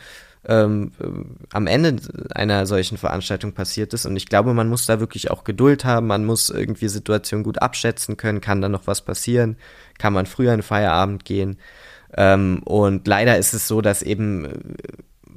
[0.47, 1.07] ähm, äh,
[1.53, 1.97] am Ende
[2.35, 4.07] einer solchen Veranstaltung passiert ist.
[4.07, 7.61] Und ich glaube, man muss da wirklich auch Geduld haben, man muss irgendwie Situationen gut
[7.61, 9.57] abschätzen können, kann da noch was passieren,
[9.99, 11.59] kann man früher in Feierabend gehen.
[12.17, 14.51] Ähm, und leider ist es so, dass eben äh,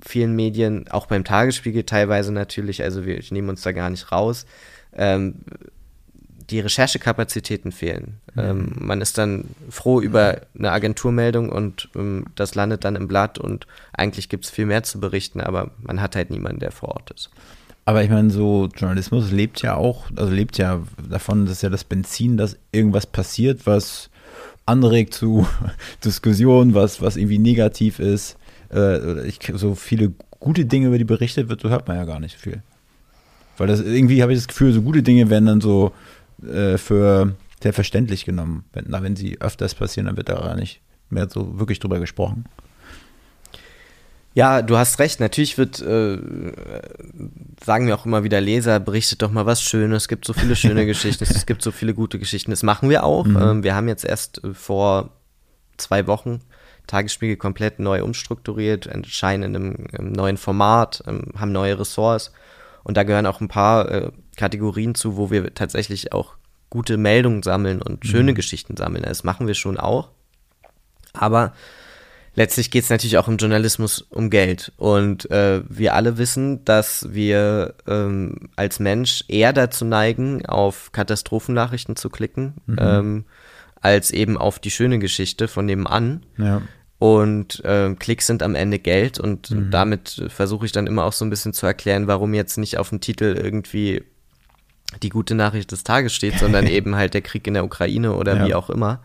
[0.06, 4.46] vielen Medien, auch beim Tagesspiegel teilweise natürlich, also wir nehmen uns da gar nicht raus,
[4.94, 5.36] ähm,
[6.54, 8.20] die Recherchekapazitäten fehlen.
[8.38, 13.40] Ähm, man ist dann froh über eine Agenturmeldung und ähm, das landet dann im Blatt
[13.40, 16.90] und eigentlich gibt es viel mehr zu berichten, aber man hat halt niemanden, der vor
[16.90, 17.32] Ort ist.
[17.86, 21.84] Aber ich meine, so Journalismus lebt ja auch, also lebt ja davon, dass ja das
[21.84, 24.12] Benzin, dass irgendwas passiert, was
[24.68, 25.48] anregt zu
[26.06, 28.38] Diskussionen, was, was irgendwie negativ ist.
[28.72, 32.20] Äh, ich, so viele gute Dinge, über die berichtet wird, so hört man ja gar
[32.20, 32.62] nicht viel.
[33.58, 35.94] Weil das irgendwie habe ich das Gefühl, so gute Dinge werden dann so
[36.48, 38.66] äh, für selbstverständlich genommen.
[38.74, 42.46] Wenn, na, wenn sie öfters passieren, dann wird da nicht mehr so wirklich drüber gesprochen.
[44.36, 45.20] Ja, du hast recht.
[45.20, 46.18] Natürlich wird, äh,
[47.64, 50.04] sagen wir auch immer wieder Leser, berichtet doch mal was Schönes.
[50.04, 52.52] Es gibt so viele schöne Geschichten, es gibt so viele gute Geschichten.
[52.52, 53.26] Das machen wir auch.
[53.26, 53.38] Mhm.
[53.38, 55.12] Ähm, wir haben jetzt erst äh, vor
[55.78, 56.40] zwei Wochen
[56.88, 62.34] Tagesspiegel komplett neu umstrukturiert, entscheiden in einem, einem neuen Format, ähm, haben neue Ressorts.
[62.84, 66.36] Und da gehören auch ein paar äh, Kategorien zu, wo wir tatsächlich auch
[66.70, 68.36] gute Meldungen sammeln und schöne mhm.
[68.36, 69.04] Geschichten sammeln.
[69.04, 70.10] Das machen wir schon auch.
[71.14, 71.54] Aber
[72.34, 74.72] letztlich geht es natürlich auch im Journalismus um Geld.
[74.78, 81.96] Und äh, wir alle wissen, dass wir ähm, als Mensch eher dazu neigen, auf Katastrophennachrichten
[81.96, 82.78] zu klicken, mhm.
[82.80, 83.26] ähm,
[83.80, 86.26] als eben auf die schöne Geschichte von nebenan.
[86.38, 86.64] Ja.
[86.98, 89.70] Und äh, Klicks sind am Ende Geld und mhm.
[89.72, 92.90] damit versuche ich dann immer auch so ein bisschen zu erklären, warum jetzt nicht auf
[92.90, 94.04] dem Titel irgendwie
[95.02, 98.38] die gute Nachricht des Tages steht, sondern eben halt der Krieg in der Ukraine oder
[98.38, 98.48] ja.
[98.48, 99.02] wie auch immer.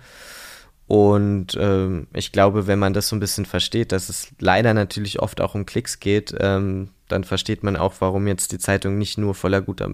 [0.86, 5.20] Und ähm, ich glaube, wenn man das so ein bisschen versteht, dass es leider natürlich
[5.20, 9.18] oft auch um Klicks geht, ähm, dann versteht man auch, warum jetzt die Zeitung nicht
[9.18, 9.90] nur voller guter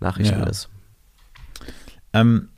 [0.00, 0.46] Nachrichten ja.
[0.46, 0.68] ist.
[2.12, 2.50] Ähm,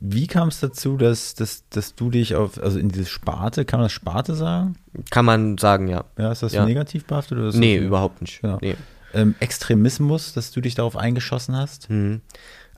[0.00, 3.80] wie kam es dazu, dass, dass, dass du dich auf, also in diese Sparte, kann
[3.80, 4.76] man das Sparte sagen?
[5.10, 6.04] Kann man sagen, ja.
[6.18, 6.64] Ja, ist das ja.
[6.64, 7.38] negativ behaftet?
[7.38, 8.40] Oder nee, überhaupt nicht.
[8.40, 8.58] Genau.
[8.60, 8.76] Nee.
[9.14, 11.88] Ähm, Extremismus, dass du dich darauf eingeschossen hast?
[11.90, 12.20] Mhm.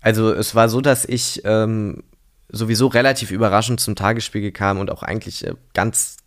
[0.01, 2.03] Also es war so, dass ich ähm,
[2.49, 6.18] sowieso relativ überraschend zum Tagesspiegel kam und auch eigentlich äh, ganz,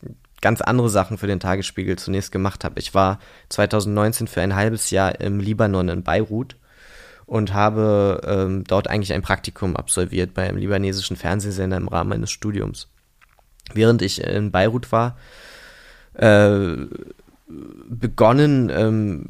[0.42, 2.80] ganz andere Sachen für den Tagesspiegel zunächst gemacht habe.
[2.80, 3.20] Ich war
[3.50, 6.56] 2019 für ein halbes Jahr im Libanon in Beirut
[7.26, 12.32] und habe ähm, dort eigentlich ein Praktikum absolviert bei einem libanesischen Fernsehsender im Rahmen meines
[12.32, 12.88] Studiums.
[13.74, 15.16] Während ich in Beirut war,
[16.14, 16.76] äh,
[17.88, 19.26] begonnen ähm,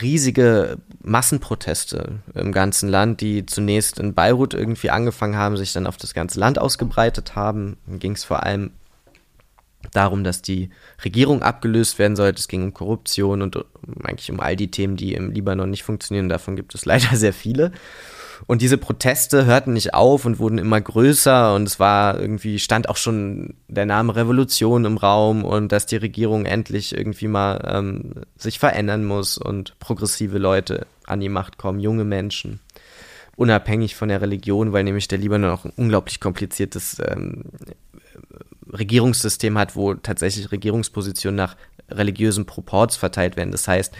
[0.00, 5.96] riesige Massenproteste im ganzen Land, die zunächst in Beirut irgendwie angefangen haben, sich dann auf
[5.96, 7.76] das ganze Land ausgebreitet haben.
[7.86, 8.70] Ging es vor allem
[9.92, 10.70] darum, dass die
[11.04, 12.38] Regierung abgelöst werden sollte.
[12.38, 13.64] Es ging um Korruption und
[14.02, 16.28] eigentlich um all die Themen, die im Libanon nicht funktionieren.
[16.28, 17.72] Davon gibt es leider sehr viele.
[18.46, 22.88] Und diese Proteste hörten nicht auf und wurden immer größer und es war irgendwie, stand
[22.88, 28.14] auch schon der Name Revolution im Raum und dass die Regierung endlich irgendwie mal ähm,
[28.36, 32.60] sich verändern muss und progressive Leute an die Macht kommen, junge Menschen,
[33.36, 37.44] unabhängig von der Religion, weil nämlich der Libanon auch ein unglaublich kompliziertes ähm,
[38.72, 41.56] Regierungssystem hat, wo tatsächlich Regierungspositionen nach
[41.90, 43.52] religiösen Proports verteilt werden.
[43.52, 43.94] Das heißt,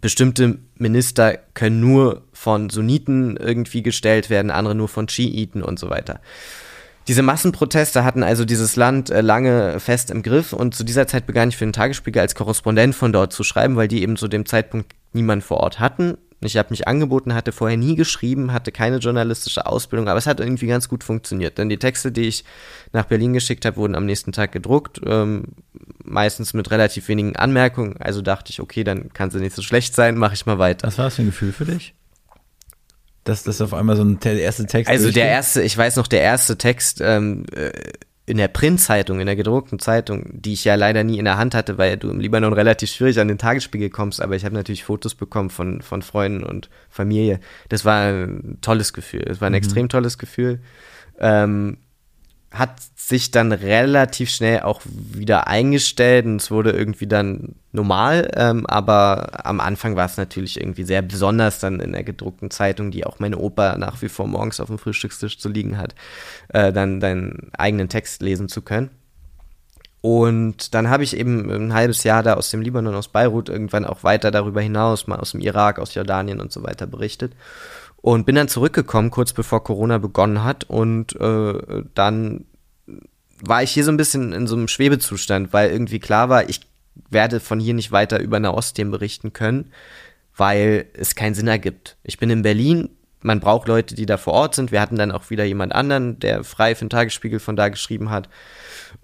[0.00, 5.90] bestimmte Minister können nur von Sunniten irgendwie gestellt werden, andere nur von Schiiten und so
[5.90, 6.20] weiter.
[7.08, 11.26] Diese Massenproteste hatten also dieses Land äh, lange fest im Griff und zu dieser Zeit
[11.26, 14.28] begann ich für den Tagesspiegel als Korrespondent von dort zu schreiben, weil die eben zu
[14.28, 18.72] dem Zeitpunkt niemand vor Ort hatten ich habe mich angeboten, hatte vorher nie geschrieben, hatte
[18.72, 21.58] keine journalistische Ausbildung, aber es hat irgendwie ganz gut funktioniert.
[21.58, 22.44] Denn die Texte, die ich
[22.92, 25.44] nach Berlin geschickt habe, wurden am nächsten Tag gedruckt, ähm,
[26.04, 27.96] meistens mit relativ wenigen Anmerkungen.
[27.98, 30.86] Also dachte ich, okay, dann kann sie nicht so schlecht sein, mache ich mal weiter.
[30.86, 31.94] Was war das für ein Gefühl für dich?
[33.24, 36.08] Dass das auf einmal so ein der erste Text Also der erste, ich weiß noch,
[36.08, 37.70] der erste Text, ähm, äh,
[38.24, 41.54] in der Printzeitung, in der gedruckten Zeitung, die ich ja leider nie in der Hand
[41.54, 44.84] hatte, weil du im Libanon relativ schwierig an den Tagesspiegel kommst, aber ich habe natürlich
[44.84, 47.40] Fotos bekommen von, von Freunden und Familie.
[47.68, 49.24] Das war ein tolles Gefühl.
[49.28, 49.58] Es war ein mhm.
[49.58, 50.60] extrem tolles Gefühl.
[51.18, 51.78] Ähm,
[52.52, 58.66] hat sich dann relativ schnell auch wieder eingestellt und es wurde irgendwie dann normal, ähm,
[58.66, 63.06] aber am Anfang war es natürlich irgendwie sehr besonders dann in der gedruckten Zeitung, die
[63.06, 65.94] auch meine Opa nach wie vor morgens auf dem Frühstückstisch zu liegen hat,
[66.48, 68.90] äh, dann deinen eigenen Text lesen zu können.
[70.02, 73.84] Und dann habe ich eben ein halbes Jahr da aus dem Libanon, aus Beirut, irgendwann
[73.84, 77.32] auch weiter darüber hinaus, mal aus dem Irak, aus Jordanien und so weiter berichtet.
[78.02, 80.64] Und bin dann zurückgekommen, kurz bevor Corona begonnen hat.
[80.64, 82.44] Und äh, dann
[83.40, 86.60] war ich hier so ein bisschen in so einem Schwebezustand, weil irgendwie klar war, ich
[87.10, 89.72] werde von hier nicht weiter über Nahostthemen berichten können,
[90.36, 91.96] weil es keinen Sinn ergibt.
[92.02, 92.90] Ich bin in Berlin,
[93.22, 94.72] man braucht Leute, die da vor Ort sind.
[94.72, 98.10] Wir hatten dann auch wieder jemand anderen, der frei für den Tagesspiegel von da geschrieben
[98.10, 98.28] hat.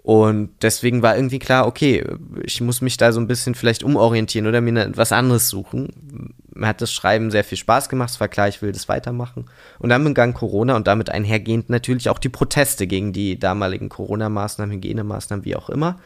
[0.03, 2.05] Und deswegen war irgendwie klar, okay,
[2.43, 6.35] ich muss mich da so ein bisschen vielleicht umorientieren oder mir etwas anderes suchen.
[6.59, 9.45] Mir hat das Schreiben sehr viel Spaß gemacht, es war klar, ich will das weitermachen.
[9.79, 14.75] Und dann begann Corona und damit einhergehend natürlich auch die Proteste gegen die damaligen Corona-Maßnahmen,
[14.75, 15.99] Hygienemaßnahmen, wie auch immer.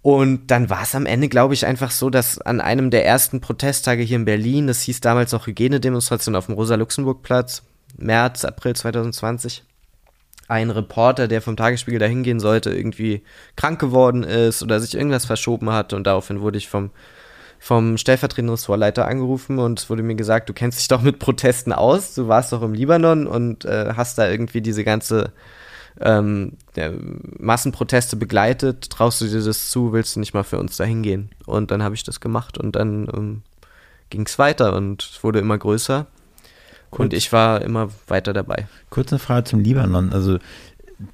[0.00, 3.40] Und dann war es am Ende, glaube ich, einfach so, dass an einem der ersten
[3.40, 7.62] Protesttage hier in Berlin, das hieß damals noch Hygienedemonstration auf dem Rosa-Luxemburg-Platz,
[7.98, 9.64] März, April 2020,
[10.48, 13.22] ein Reporter, der vom Tagesspiegel dahin gehen sollte, irgendwie
[13.56, 16.90] krank geworden ist oder sich irgendwas verschoben hat und daraufhin wurde ich vom
[17.58, 21.72] vom stellvertretenden Ressortleiter angerufen und es wurde mir gesagt, du kennst dich doch mit Protesten
[21.72, 25.32] aus, du warst doch im Libanon und äh, hast da irgendwie diese ganze
[26.00, 26.52] ähm,
[27.38, 31.30] Massenproteste begleitet, traust du dir das zu, willst du nicht mal für uns dahin gehen?
[31.46, 33.42] Und dann habe ich das gemacht und dann ähm,
[34.10, 36.06] ging es weiter und es wurde immer größer
[36.90, 38.68] Kurz, und ich war immer weiter dabei.
[38.90, 40.12] Kurze Frage zum Libanon.
[40.12, 40.38] Also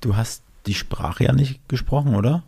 [0.00, 2.42] du hast die Sprache ja nicht gesprochen, oder?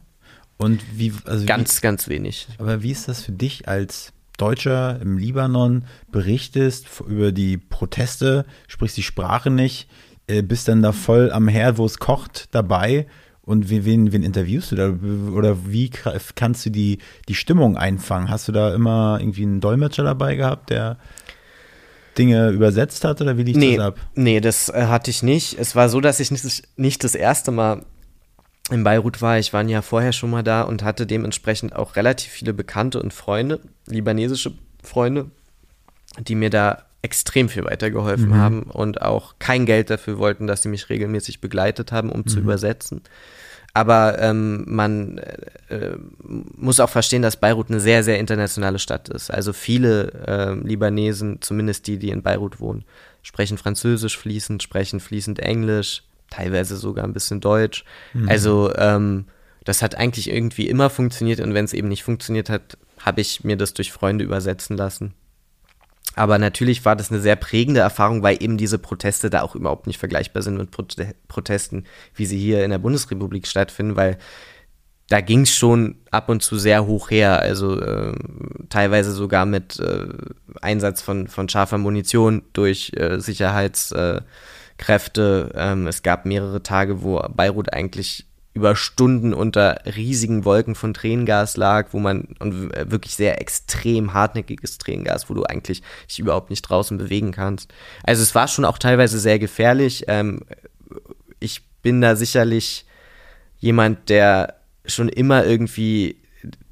[0.57, 2.49] Und wie, also ganz, wie, ganz wenig.
[2.59, 8.97] Aber wie ist das für dich als Deutscher im Libanon, berichtest über die Proteste, sprichst
[8.97, 9.89] die Sprache nicht,
[10.27, 13.07] äh, bist dann da voll am Herd, wo es kocht, dabei
[13.43, 14.95] und wen, wen interviewst du da?
[15.33, 18.31] Oder wie kannst du die, die Stimmung einfangen?
[18.31, 20.99] Hast du da immer irgendwie einen Dolmetscher dabei gehabt, der
[22.17, 24.01] Dinge übersetzt hat oder wie lief nee, das ab?
[24.15, 25.59] Nee, das äh, hatte ich nicht.
[25.59, 27.85] Es war so, dass ich nicht, nicht das erste Mal
[28.71, 29.39] in Beirut war.
[29.39, 33.13] Ich war Jahr vorher schon mal da und hatte dementsprechend auch relativ viele Bekannte und
[33.13, 35.31] Freunde, libanesische Freunde,
[36.19, 38.37] die mir da extrem viel weitergeholfen mhm.
[38.37, 42.27] haben und auch kein Geld dafür wollten, dass sie mich regelmäßig begleitet haben, um mhm.
[42.27, 43.03] zu übersetzen.
[43.75, 45.19] Aber ähm, man
[45.69, 49.33] äh, muss auch verstehen, dass Beirut eine sehr, sehr internationale Stadt ist.
[49.33, 52.85] Also viele äh, Libanesen, zumindest die, die in Beirut wohnen,
[53.23, 57.85] sprechen Französisch fließend, sprechen fließend Englisch, teilweise sogar ein bisschen Deutsch.
[58.13, 58.29] Mhm.
[58.29, 59.27] Also ähm,
[59.65, 63.45] das hat eigentlich irgendwie immer funktioniert und wenn es eben nicht funktioniert hat, habe ich
[63.45, 65.15] mir das durch Freunde übersetzen lassen.
[66.17, 69.87] Aber natürlich war das eine sehr prägende Erfahrung, weil eben diese Proteste da auch überhaupt
[69.87, 70.71] nicht vergleichbar sind mit
[71.29, 74.19] Protesten, wie sie hier in der Bundesrepublik stattfinden, weil
[75.09, 78.15] da ging es schon ab und zu sehr hoch her, also äh,
[78.71, 80.09] teilweise sogar mit äh,
[80.63, 83.21] Einsatz von, von scharfer Munition durch äh,
[84.85, 85.51] Sicherheitskräfte.
[85.55, 91.57] Ähm, es gab mehrere Tage, wo Beirut eigentlich über Stunden unter riesigen Wolken von Tränengas
[91.57, 96.63] lag, wo man und wirklich sehr extrem hartnäckiges Tränengas, wo du eigentlich dich überhaupt nicht
[96.63, 97.73] draußen bewegen kannst.
[98.05, 100.05] Also es war schon auch teilweise sehr gefährlich.
[100.07, 100.43] Ähm,
[101.41, 102.87] ich bin da sicherlich
[103.59, 104.55] jemand, der
[104.87, 106.17] schon immer irgendwie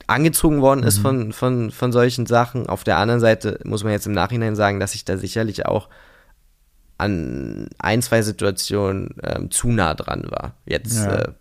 [0.07, 1.03] angezogen worden ist mhm.
[1.03, 2.69] von, von, von solchen Sachen.
[2.69, 5.89] Auf der anderen Seite muss man jetzt im Nachhinein sagen, dass ich da sicherlich auch
[6.99, 10.55] an ein, zwei Situationen ähm, zu nah dran war.
[10.67, 11.15] Jetzt ja.
[11.15, 11.33] äh,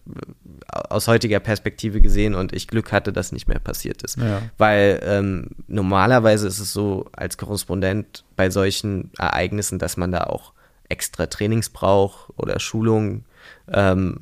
[0.68, 4.18] aus heutiger Perspektive gesehen und ich Glück hatte, dass nicht mehr passiert ist.
[4.18, 4.42] Ja.
[4.58, 10.54] Weil ähm, normalerweise ist es so als Korrespondent bei solchen Ereignissen, dass man da auch
[10.90, 13.26] extra Trainings braucht oder Schulungen.
[13.68, 14.22] Ähm,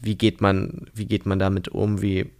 [0.00, 2.02] wie geht man, wie geht man damit um?
[2.02, 2.30] Wie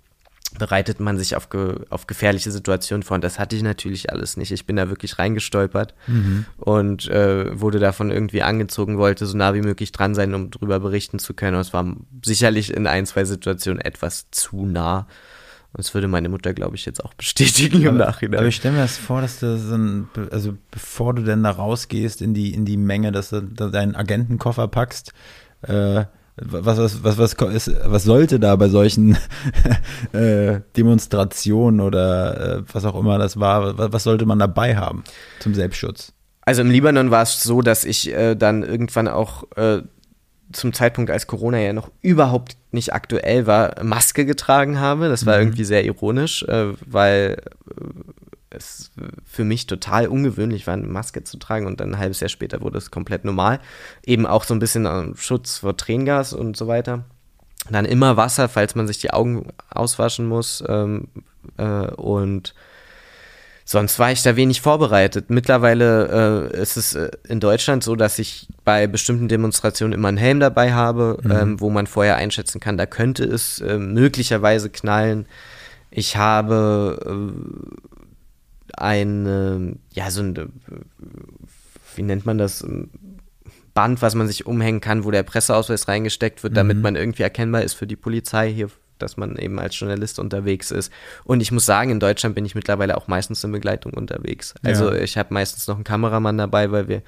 [0.58, 3.14] bereitet man sich auf, ge auf gefährliche Situationen vor.
[3.16, 4.52] Und das hatte ich natürlich alles nicht.
[4.52, 6.46] Ich bin da wirklich reingestolpert mhm.
[6.56, 10.80] und äh, wurde davon irgendwie angezogen, wollte so nah wie möglich dran sein, um darüber
[10.80, 11.56] berichten zu können.
[11.56, 15.06] Und es war sicherlich in ein, zwei Situationen etwas zu nah.
[15.72, 18.40] Und das würde meine Mutter, glaube ich, jetzt auch bestätigen im aber, Nachhinein.
[18.40, 21.50] Aber ich stelle mir das vor, dass du so ein, also bevor du denn da
[21.50, 25.14] rausgehst in die, in die Menge, dass du, da deinen Agentenkoffer packst,
[25.62, 26.04] äh,
[26.36, 29.16] was, was, was, was, ist, was sollte da bei solchen
[30.12, 35.04] äh, Demonstrationen oder äh, was auch immer das war, was, was, sollte man dabei haben
[35.40, 36.12] zum Selbstschutz?
[36.40, 39.82] Also im Libanon war es so, dass ich äh, dann irgendwann auch äh,
[40.52, 45.08] zum Zeitpunkt, als Corona ja noch überhaupt nicht aktuell war, Maske getragen habe.
[45.08, 45.42] Das war mhm.
[45.42, 47.36] irgendwie sehr ironisch, äh, weil
[47.70, 47.84] äh,
[48.54, 48.90] es
[49.24, 52.60] für mich total ungewöhnlich war, eine Maske zu tragen und dann ein halbes Jahr später
[52.60, 53.60] wurde es komplett normal.
[54.04, 57.04] Eben auch so ein bisschen Schutz vor Tränengas und so weiter.
[57.70, 60.64] Dann immer Wasser, falls man sich die Augen auswaschen muss.
[60.66, 61.08] Ähm,
[61.56, 62.54] äh, und
[63.64, 65.30] sonst war ich da wenig vorbereitet.
[65.30, 70.16] Mittlerweile äh, ist es äh, in Deutschland so, dass ich bei bestimmten Demonstrationen immer einen
[70.16, 71.30] Helm dabei habe, mhm.
[71.30, 75.26] ähm, wo man vorher einschätzen kann, da könnte es äh, möglicherweise knallen.
[75.90, 77.91] Ich habe äh,
[78.82, 80.52] ein, ja, so ein,
[81.94, 82.66] wie nennt man das?
[83.74, 86.82] Band, was man sich umhängen kann, wo der Presseausweis reingesteckt wird, damit mhm.
[86.82, 88.68] man irgendwie erkennbar ist für die Polizei hier,
[88.98, 90.92] dass man eben als Journalist unterwegs ist.
[91.24, 94.54] Und ich muss sagen, in Deutschland bin ich mittlerweile auch meistens in Begleitung unterwegs.
[94.62, 95.00] Also ja.
[95.00, 97.02] ich habe meistens noch einen Kameramann dabei, weil wir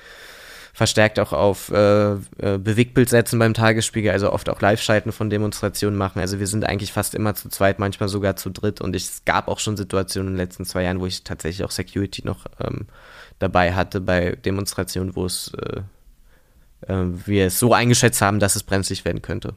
[0.75, 5.97] verstärkt auch auf äh, äh, Bewegtbild setzen beim Tagesspiegel, also oft auch Live-Schalten von Demonstrationen
[5.97, 6.19] machen.
[6.19, 8.81] Also wir sind eigentlich fast immer zu zweit, manchmal sogar zu dritt.
[8.81, 11.71] Und es gab auch schon Situationen in den letzten zwei Jahren, wo ich tatsächlich auch
[11.71, 12.87] Security noch ähm,
[13.39, 15.83] dabei hatte bei Demonstrationen, wo es äh,
[16.89, 19.55] äh, wir es so eingeschätzt haben, dass es brenzlig werden könnte.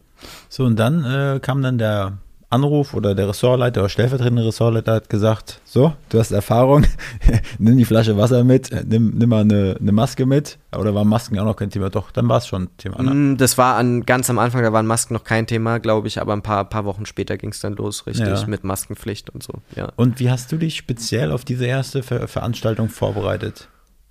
[0.50, 5.10] So, und dann äh, kam dann der Anruf oder der Ressortleiter oder stellvertretende Ressortleiter hat
[5.10, 6.86] gesagt, so, du hast Erfahrung,
[7.60, 10.58] nimm die Flasche Wasser mit, nimm, nimm mal eine, eine, Maske mit.
[10.74, 11.90] Oder waren Masken auch noch kein Thema?
[11.90, 13.02] Doch, dann war es schon Thema.
[13.02, 13.14] Ne?
[13.14, 16.22] Mm, das war an, ganz am Anfang, da waren Masken noch kein Thema, glaube ich,
[16.22, 18.48] aber ein paar, paar Wochen später ging es dann los, richtig, ja.
[18.48, 19.54] mit Maskenpflicht und so.
[19.76, 19.92] Ja.
[19.98, 23.68] Und wie hast du dich speziell auf diese erste Ver Veranstaltung vorbereitet?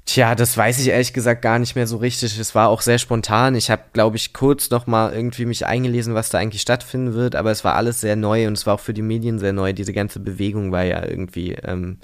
[0.07, 2.39] Tja, das weiß ich ehrlich gesagt gar nicht mehr so richtig.
[2.39, 3.57] Es war auch sehr spontan.
[3.57, 7.35] Ich habe, glaube ich, kurz noch mal irgendwie mich eingelesen, was da eigentlich stattfinden wird,
[7.35, 9.73] aber es war alles sehr neu und es war auch für die Medien sehr neu.
[9.73, 11.99] Diese ganze Bewegung war ja irgendwie ähm,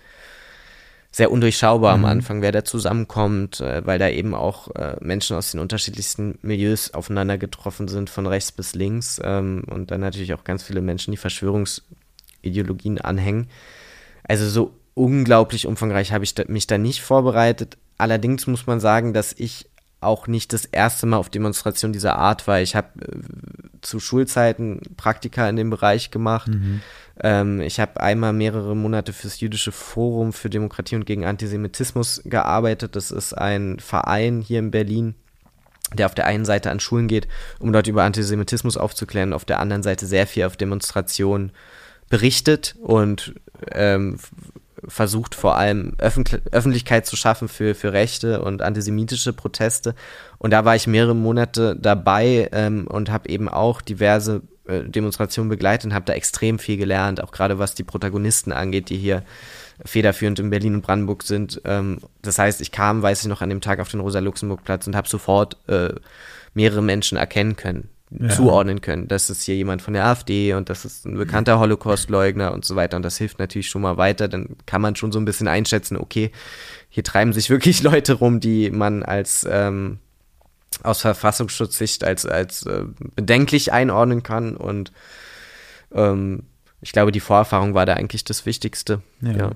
[1.13, 2.05] sehr undurchschaubar mhm.
[2.05, 6.41] am Anfang, wer da zusammenkommt, äh, weil da eben auch äh, Menschen aus den unterschiedlichsten
[6.43, 10.81] Milieus aufeinander getroffen sind, von rechts bis links ähm, und dann natürlich auch ganz viele
[10.81, 13.47] Menschen, die Verschwörungsideologien anhängen.
[14.25, 17.77] Also so unglaublich umfangreich habe ich da, mich da nicht vorbereitet.
[18.03, 22.49] Allerdings muss man sagen, dass ich auch nicht das erste Mal auf Demonstrationen dieser Art
[22.49, 22.61] war.
[22.61, 23.21] Ich habe äh,
[23.81, 26.49] zu Schulzeiten Praktika in dem Bereich gemacht.
[26.49, 26.81] Mhm.
[27.21, 32.97] Ähm, ich habe einmal mehrere Monate fürs Jüdische Forum für Demokratie und gegen Antisemitismus gearbeitet.
[32.97, 35.15] Das ist ein Verein hier in Berlin,
[35.95, 37.29] der auf der einen Seite an Schulen geht,
[37.61, 41.53] um dort über Antisemitismus aufzuklären, auf der anderen Seite sehr viel auf Demonstrationen
[42.11, 43.35] berichtet und
[43.71, 44.19] ähm,
[44.87, 49.95] versucht vor allem Öffentlich Öffentlichkeit zu schaffen für, für rechte und antisemitische Proteste.
[50.39, 55.49] Und da war ich mehrere Monate dabei ähm, und habe eben auch diverse äh, Demonstrationen
[55.49, 59.23] begleitet und habe da extrem viel gelernt, auch gerade was die Protagonisten angeht, die hier
[59.85, 61.61] federführend in Berlin und Brandenburg sind.
[61.65, 64.97] Ähm, das heißt, ich kam, weiß ich noch, an dem Tag auf den Rosa-Luxemburg-Platz und
[64.97, 65.95] habe sofort äh,
[66.55, 67.89] mehrere Menschen erkennen können
[68.19, 68.29] ja.
[68.29, 69.09] zuordnen können.
[69.09, 72.77] Das ist hier jemand von der AfD und das ist ein bekannter Holocaust-Leugner und so
[72.77, 72.97] weiter.
[72.97, 74.29] Und das hilft natürlich schon mal weiter.
[74.29, 76.31] Dann kann man schon so ein bisschen einschätzen, okay,
[76.89, 79.99] hier treiben sich wirklich Leute rum, die man als ähm,
[80.83, 84.57] aus Verfassungsschutzsicht als, als äh, bedenklich einordnen kann.
[84.57, 84.93] Und
[85.93, 86.45] ähm,
[86.81, 89.03] ich glaube, die Vorerfahrung war da eigentlich das Wichtigste.
[89.21, 89.33] ja.
[89.33, 89.51] ja.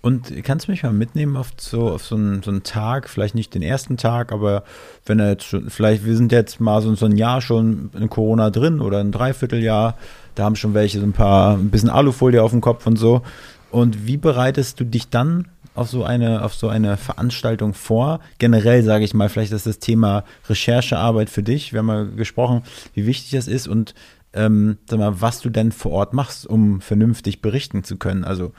[0.00, 3.34] Und kannst du mich mal mitnehmen auf so, auf so einen, so einen Tag, vielleicht
[3.34, 4.62] nicht den ersten Tag, aber
[5.04, 8.08] wenn er jetzt schon, vielleicht, wir sind jetzt mal so, so ein Jahr schon in
[8.08, 9.96] Corona drin oder ein Dreivierteljahr,
[10.36, 13.22] da haben schon welche so ein paar, ein bisschen Alufolie auf dem Kopf und so.
[13.70, 18.20] Und wie bereitest du dich dann auf so eine, auf so eine Veranstaltung vor?
[18.38, 21.72] Generell sage ich mal, vielleicht ist das Thema Recherchearbeit für dich.
[21.72, 22.62] Wir haben mal gesprochen,
[22.94, 23.94] wie wichtig das ist und
[24.32, 28.24] ähm, sag mal, was du denn vor Ort machst, um vernünftig berichten zu können.
[28.24, 28.52] Also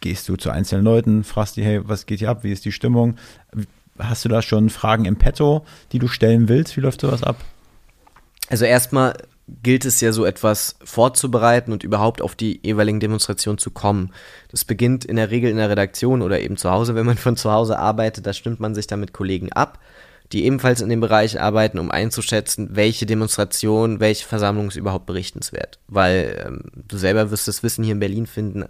[0.00, 2.72] gehst du zu einzelnen Leuten, fragst die, hey, was geht hier ab, wie ist die
[2.72, 3.16] Stimmung?
[3.98, 6.76] Hast du da schon Fragen im Petto, die du stellen willst?
[6.76, 7.36] Wie läuft sowas ab?
[8.48, 9.14] Also erstmal
[9.62, 14.12] gilt es ja so etwas vorzubereiten und überhaupt auf die jeweiligen Demonstrationen zu kommen.
[14.50, 17.36] Das beginnt in der Regel in der Redaktion oder eben zu Hause, wenn man von
[17.36, 19.78] zu Hause arbeitet, da stimmt man sich dann mit Kollegen ab,
[20.32, 25.78] die ebenfalls in dem Bereich arbeiten, um einzuschätzen, welche Demonstration, welche Versammlung ist überhaupt berichtenswert.
[25.88, 28.66] Weil ähm, du selber wirst es wissen, hier in Berlin finden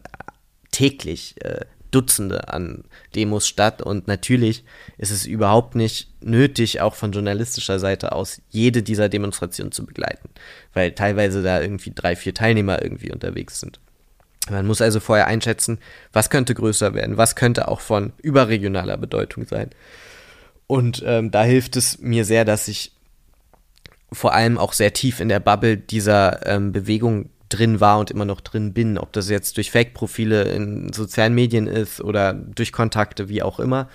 [0.71, 4.65] täglich äh, Dutzende an Demos statt und natürlich
[4.97, 10.31] ist es überhaupt nicht nötig, auch von journalistischer Seite aus, jede dieser Demonstrationen zu begleiten,
[10.73, 13.81] weil teilweise da irgendwie drei, vier Teilnehmer irgendwie unterwegs sind.
[14.49, 15.79] Man muss also vorher einschätzen,
[16.13, 19.71] was könnte größer werden, was könnte auch von überregionaler Bedeutung sein.
[20.67, 22.93] Und ähm, da hilft es mir sehr, dass ich
[24.13, 28.25] vor allem auch sehr tief in der Bubble dieser ähm, Bewegung drin war und immer
[28.25, 28.97] noch drin bin.
[28.97, 33.89] Ob das jetzt durch Fake-Profile in sozialen Medien ist oder durch Kontakte, wie auch immer.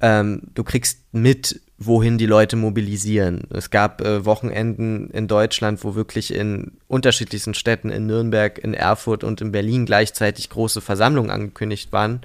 [0.00, 3.42] Ähm, du kriegst mit, wohin die Leute mobilisieren.
[3.50, 9.24] Es gab äh, Wochenenden in Deutschland, wo wirklich in unterschiedlichsten Städten, in Nürnberg, in Erfurt
[9.24, 12.20] und in Berlin gleichzeitig große Versammlungen angekündigt waren.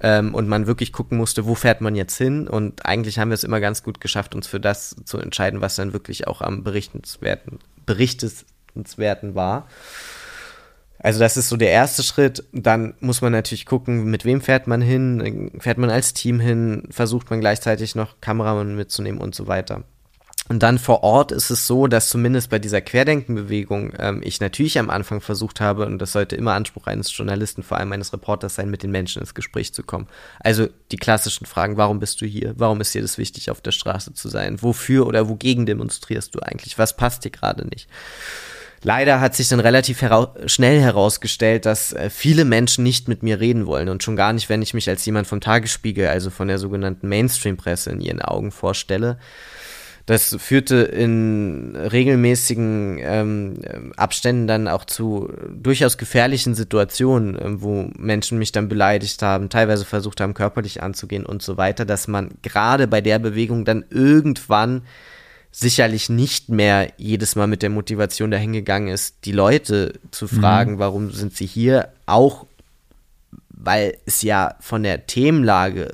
[0.00, 2.48] Ähm, und man wirklich gucken musste, wo fährt man jetzt hin.
[2.48, 5.76] Und eigentlich haben wir es immer ganz gut geschafft, uns für das zu entscheiden, was
[5.76, 7.58] dann wirklich auch am berichtenswerten,
[8.78, 9.66] berichtenswerten war.
[11.00, 12.44] Also das ist so der erste Schritt.
[12.52, 16.88] Dann muss man natürlich gucken, mit wem fährt man hin, fährt man als Team hin,
[16.90, 19.84] versucht man gleichzeitig noch Kameramann mitzunehmen und so weiter.
[20.48, 24.78] Und dann vor Ort ist es so, dass zumindest bei dieser Querdenkenbewegung ähm, ich natürlich
[24.78, 28.54] am Anfang versucht habe, und das sollte immer Anspruch eines Journalisten, vor allem eines Reporters
[28.54, 30.08] sein, mit den Menschen ins Gespräch zu kommen.
[30.40, 32.54] Also die klassischen Fragen, warum bist du hier?
[32.56, 34.62] Warum ist dir das wichtig, auf der Straße zu sein?
[34.62, 36.78] Wofür oder wogegen demonstrierst du eigentlich?
[36.78, 37.88] Was passt dir gerade nicht?
[38.82, 43.40] Leider hat sich dann relativ hera schnell herausgestellt, dass äh, viele Menschen nicht mit mir
[43.40, 46.48] reden wollen und schon gar nicht, wenn ich mich als jemand vom Tagesspiegel, also von
[46.48, 49.18] der sogenannten Mainstream-Presse in ihren Augen vorstelle.
[50.08, 53.60] Das führte in regelmäßigen ähm,
[53.94, 59.84] Abständen dann auch zu durchaus gefährlichen Situationen, äh, wo Menschen mich dann beleidigt haben, teilweise
[59.84, 64.82] versucht haben, körperlich anzugehen und so weiter, dass man gerade bei der Bewegung dann irgendwann
[65.50, 70.28] sicherlich nicht mehr jedes Mal mit der Motivation dahingegangen ist, die Leute zu mhm.
[70.28, 70.78] fragen, mhm.
[70.78, 72.46] warum sind sie hier, auch
[73.50, 75.90] weil es ja von der Themenlage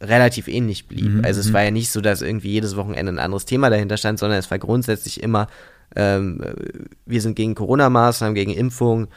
[0.00, 1.10] relativ ähnlich blieb.
[1.10, 1.24] Mhm.
[1.24, 1.52] Also es mhm.
[1.52, 4.50] war ja nicht so, dass irgendwie jedes Wochenende ein anderes Thema dahinter stand, sondern es
[4.50, 5.48] war grundsätzlich immer,
[5.94, 6.42] ähm,
[7.04, 9.08] wir sind gegen Corona-Maßnahmen, gegen Impfungen,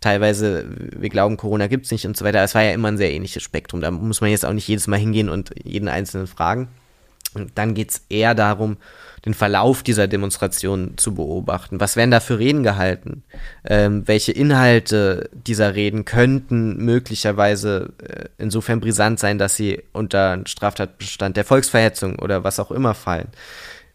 [0.00, 0.66] teilweise,
[0.98, 2.42] wir glauben, Corona gibt es nicht und so weiter.
[2.42, 3.80] Es war ja immer ein sehr ähnliches Spektrum.
[3.80, 6.68] Da muss man jetzt auch nicht jedes Mal hingehen und jeden Einzelnen fragen.
[7.34, 8.76] Und dann geht es eher darum,
[9.24, 11.80] den Verlauf dieser Demonstration zu beobachten.
[11.80, 13.22] Was werden da für Reden gehalten?
[13.64, 20.46] Ähm, welche Inhalte dieser Reden könnten möglicherweise äh, insofern brisant sein, dass sie unter einen
[20.46, 23.28] Straftatbestand der Volksverhetzung oder was auch immer fallen?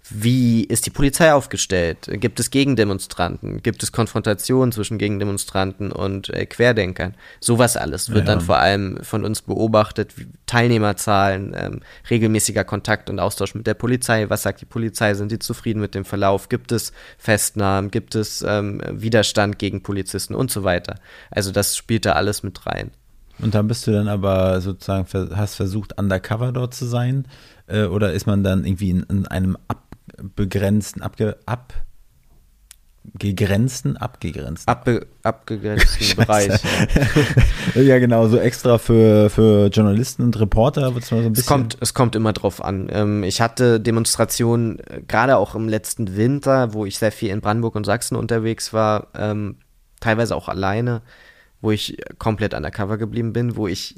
[0.10, 2.10] Wie ist die Polizei aufgestellt?
[2.10, 3.62] Gibt es Gegendemonstranten?
[3.62, 7.16] Gibt es Konfrontationen zwischen Gegendemonstranten und äh, Querdenkern?
[7.40, 8.36] Sowas alles wird ja.
[8.36, 10.14] dann vor allem von uns beobachtet.
[10.46, 14.30] Teilnehmerzahlen, ähm, regelmäßiger Kontakt und Austausch mit der Polizei.
[14.30, 15.14] Was sagt die Polizei?
[15.14, 16.48] Sind sie zufrieden mit dem Verlauf?
[16.48, 17.92] Gibt es Festnahmen?
[17.92, 20.96] Gibt es ähm, Widerstand gegen Polizisten und so weiter?
[21.32, 22.92] Also das spielt da alles mit rein.
[23.40, 27.28] Und dann bist du dann aber sozusagen, hast versucht, undercover dort zu sein?
[27.68, 29.87] Äh, oder ist man dann irgendwie in, in einem Ab
[30.36, 31.38] begrenzten, abge,
[33.14, 34.70] abgegrenzten, abgegrenzten.
[34.72, 36.62] Abbe, abgegrenzten Bereich.
[37.76, 41.44] ja, genau, so extra für, für Journalisten und Reporter wird es mal so ein bisschen.
[41.44, 42.88] Es kommt, es kommt immer drauf an.
[42.92, 47.42] Ähm, ich hatte Demonstrationen, äh, gerade auch im letzten Winter, wo ich sehr viel in
[47.42, 49.58] Brandenburg und Sachsen unterwegs war, ähm,
[50.00, 51.02] teilweise auch alleine,
[51.62, 53.96] wo ich komplett undercover geblieben bin, wo ich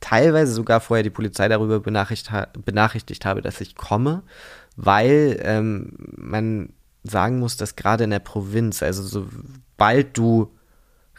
[0.00, 2.30] teilweise sogar vorher die Polizei darüber benachrichtigt,
[2.64, 4.22] benachrichtigt habe, dass ich komme
[4.76, 6.70] weil ähm, man
[7.02, 10.50] sagen muss, dass gerade in der Provinz, also sobald du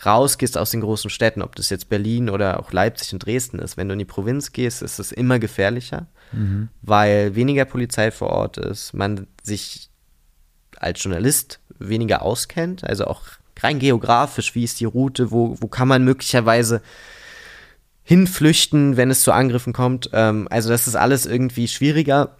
[0.06, 3.78] rausgehst aus den großen Städten, ob das jetzt Berlin oder auch Leipzig und Dresden ist,
[3.78, 6.70] wenn du in die Provinz gehst, ist es immer gefährlicher, mhm.
[6.82, 9.90] weil weniger Polizei vor Ort ist, man sich
[10.78, 13.22] als Journalist weniger auskennt, also auch
[13.60, 16.82] rein geografisch, wie ist die Route, wo, wo kann man möglicherweise
[18.04, 20.10] hinflüchten, wenn es zu Angriffen kommt.
[20.14, 22.36] Ähm, also das ist alles irgendwie schwieriger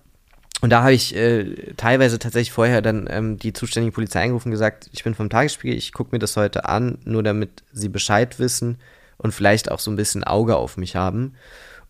[0.62, 4.54] und da habe ich äh, teilweise tatsächlich vorher dann ähm, die zuständige Polizei angerufen und
[4.54, 8.40] gesagt, ich bin vom Tagesspiegel, ich gucke mir das heute an, nur damit sie Bescheid
[8.40, 8.78] wissen
[9.18, 11.36] und vielleicht auch so ein bisschen Auge auf mich haben.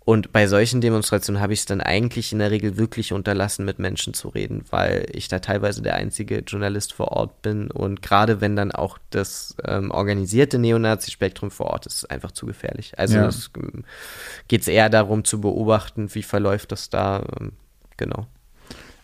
[0.05, 3.79] Und bei solchen Demonstrationen habe ich es dann eigentlich in der Regel wirklich unterlassen, mit
[3.79, 7.71] Menschen zu reden, weil ich da teilweise der einzige Journalist vor Ort bin.
[7.71, 12.45] Und gerade wenn dann auch das ähm, organisierte Neonazi-Spektrum vor Ort ist, ist einfach zu
[12.45, 12.99] gefährlich.
[12.99, 13.27] Also ja.
[13.27, 13.83] es ähm,
[14.47, 17.25] geht eher darum zu beobachten, wie verläuft das da.
[17.39, 17.53] Ähm,
[17.97, 18.27] genau.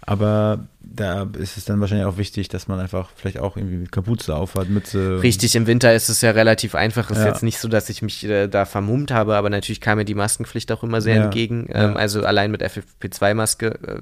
[0.04, 4.36] Aber da ist es dann wahrscheinlich auch wichtig, dass man einfach vielleicht auch irgendwie Kapuze
[4.36, 4.70] aufhat.
[4.70, 4.96] mit.
[4.96, 7.12] Richtig, im Winter ist es ja relativ einfach.
[7.12, 10.00] Es ist jetzt nicht so, dass ich mich äh, da vermummt habe, aber natürlich kam
[10.00, 11.24] mir die Maskenpflicht auch immer sehr ja.
[11.26, 11.68] entgegen.
[11.72, 11.96] Ähm, ja.
[11.96, 14.02] Also allein mit FFP2-Maske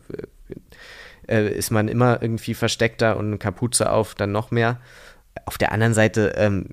[1.28, 4.80] äh, äh, ist man immer irgendwie versteckter und Kapuze auf dann noch mehr.
[5.46, 6.70] Auf der anderen Seite ähm,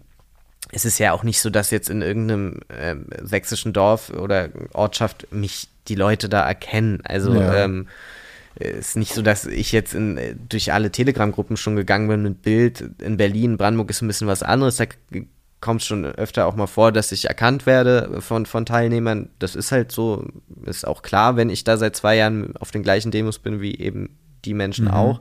[0.73, 5.29] es ist ja auch nicht so, dass jetzt in irgendeinem äh, sächsischen Dorf oder Ortschaft
[5.31, 7.01] mich die Leute da erkennen.
[7.05, 7.65] Also ja.
[7.65, 7.87] ähm,
[8.59, 12.91] ist nicht so, dass ich jetzt in, durch alle Telegram-Gruppen schon gegangen bin mit Bild.
[13.03, 14.77] In Berlin, Brandenburg ist ein bisschen was anderes.
[14.77, 14.87] Da
[15.61, 19.31] kommt es schon öfter auch mal vor, dass ich erkannt werde von, von Teilnehmern.
[19.39, 20.27] Das ist halt so,
[20.65, 23.79] ist auch klar, wenn ich da seit zwei Jahren auf den gleichen Demos bin wie
[23.79, 24.93] eben die Menschen mhm.
[24.93, 25.21] auch.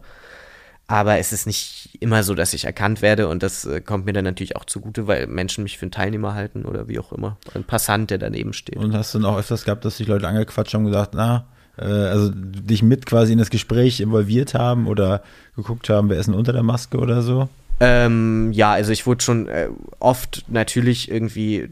[0.88, 4.14] Aber es ist nicht immer so, dass ich erkannt werde und das äh, kommt mir
[4.14, 7.38] dann natürlich auch zugute, weil Menschen mich für einen Teilnehmer halten oder wie auch immer.
[7.56, 8.78] Ein Passant, der daneben steht.
[8.78, 11.48] Und hast du dann auch öfters gehabt, dass sich Leute angequatscht haben und gesagt, na,
[11.78, 15.22] äh, also dich mit quasi in das Gespräch involviert haben oder
[15.56, 17.50] geguckt haben, wer ist denn unter der Maske oder so?
[17.80, 19.70] Ähm, ja, also ich wurde schon äh,
[20.00, 21.70] oft natürlich irgendwie äh,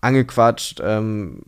[0.00, 0.80] angequatscht.
[0.82, 1.42] Ähm,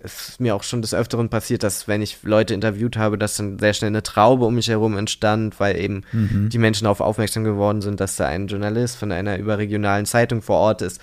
[0.00, 3.36] es ist mir auch schon des Öfteren passiert, dass wenn ich Leute interviewt habe, dass
[3.36, 6.48] dann sehr schnell eine Traube um mich herum entstand, weil eben mhm.
[6.50, 10.58] die Menschen darauf aufmerksam geworden sind, dass da ein Journalist von einer überregionalen Zeitung vor
[10.58, 11.00] Ort ist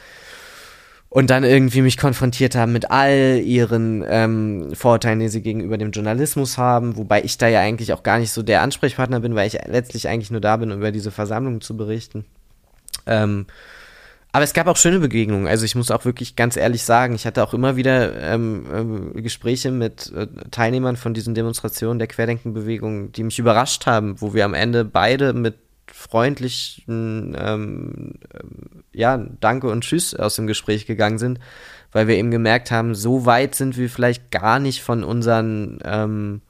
[1.15, 5.91] und dann irgendwie mich konfrontiert haben mit all ihren ähm, Vorurteilen, die sie gegenüber dem
[5.91, 9.47] Journalismus haben, wobei ich da ja eigentlich auch gar nicht so der Ansprechpartner bin, weil
[9.47, 12.25] ich letztlich eigentlich nur da bin, um über diese Versammlung zu berichten.
[13.05, 13.45] Ähm,
[14.33, 15.47] aber es gab auch schöne Begegnungen.
[15.47, 19.21] Also ich muss auch wirklich ganz ehrlich sagen, ich hatte auch immer wieder ähm, äh,
[19.21, 24.43] Gespräche mit äh, Teilnehmern von diesen Demonstrationen der Querdenkenbewegung, die mich überrascht haben, wo wir
[24.43, 25.55] am Ende beide mit
[25.91, 28.39] freundlichen ähm, äh,
[28.93, 31.39] ja, Danke und Tschüss aus dem Gespräch gegangen sind,
[31.91, 36.41] weil wir eben gemerkt haben, so weit sind wir vielleicht gar nicht von unseren, ähm,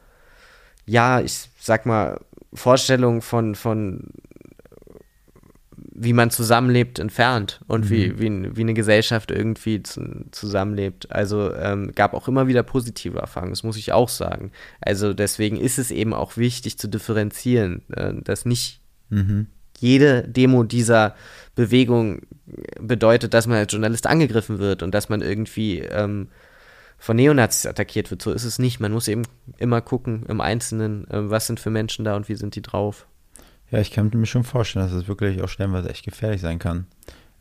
[0.85, 2.19] ja, ich sag mal,
[2.53, 4.11] Vorstellungen von, von
[5.97, 7.89] wie man zusammenlebt, entfernt und mhm.
[7.89, 11.09] wie, wie, wie eine Gesellschaft irgendwie zu, zusammenlebt.
[11.11, 14.51] Also ähm, gab auch immer wieder positive Erfahrungen, das muss ich auch sagen.
[14.81, 18.81] Also deswegen ist es eben auch wichtig zu differenzieren, äh, dass nicht
[19.15, 19.47] mhm.
[19.79, 21.15] jede Demo dieser
[21.55, 22.21] Bewegung
[22.79, 26.27] bedeutet, dass man als Journalist angegriffen wird und dass man irgendwie ähm,
[26.97, 28.21] von Neonazis attackiert wird.
[28.21, 28.79] So ist es nicht.
[28.79, 29.23] Man muss eben
[29.57, 33.07] immer gucken im Einzelnen, äh, was sind für Menschen da und wie sind die drauf.
[33.71, 36.85] Ja, ich kann mir schon vorstellen, dass es wirklich auch stellenweise echt gefährlich sein kann.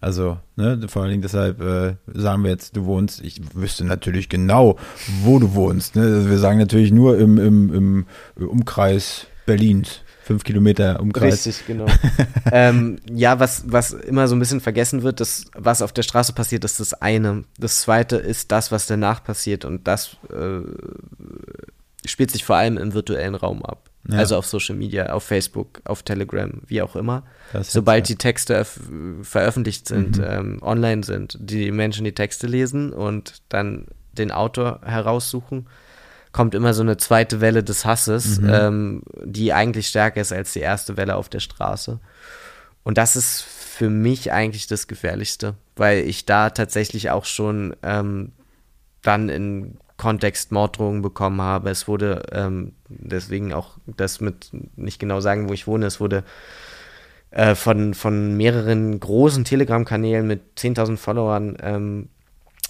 [0.01, 4.29] Also, ne, vor allen Dingen deshalb äh, sagen wir jetzt, du wohnst, ich wüsste natürlich
[4.29, 4.79] genau,
[5.23, 5.97] wo du wohnst.
[5.97, 6.03] Ne?
[6.03, 8.07] Also wir sagen natürlich nur im, im,
[8.37, 10.03] im Umkreis Berlins.
[10.25, 11.47] Fünf Kilometer Umkreis.
[11.47, 11.85] Richtig, genau.
[12.51, 16.33] ähm, ja, was, was immer so ein bisschen vergessen wird, das, was auf der Straße
[16.33, 17.45] passiert, ist das eine.
[17.59, 19.67] Das zweite ist das, was danach passiert.
[19.67, 20.61] Und das äh,
[22.07, 23.91] spielt sich vor allem im virtuellen Raum ab.
[24.09, 24.17] Ja.
[24.17, 27.25] Also auf Social Media, auf Facebook, auf Telegram, wie auch immer.
[27.61, 28.67] Sobald die Texte
[29.21, 30.25] veröffentlicht sind, mhm.
[30.27, 35.67] ähm, online sind, die Menschen die Texte lesen und dann den Autor heraussuchen,
[36.35, 38.51] kommt immer so eine zweite Welle des Hasses, mhm.
[38.53, 42.01] ähm, die eigentlich stärker ist als die erste Welle auf der Straße.
[42.83, 48.33] Und das ist für mich eigentlich das Gefährlichste, weil ich da tatsächlich auch schon ähm,
[49.01, 51.71] dann in Kontext Morddrohungen bekommen habe.
[51.71, 55.87] Es wurde ähm, deswegen auch das mit nicht genau sagen, wo ich wohne.
[55.87, 56.25] Es wurde
[57.31, 62.09] äh, von, von mehreren großen Telegram-Kanälen mit 10.000 Followern ähm,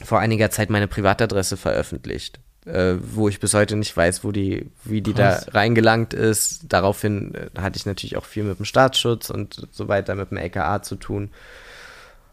[0.02, 2.40] vor einiger Zeit meine Privatadresse veröffentlicht.
[2.66, 5.44] Äh, wo ich bis heute nicht weiß, wo die, wie die Krass.
[5.44, 6.62] da reingelangt ist.
[6.68, 10.38] Daraufhin äh, hatte ich natürlich auch viel mit dem Staatsschutz und so weiter, mit dem
[10.38, 11.30] LKA zu tun.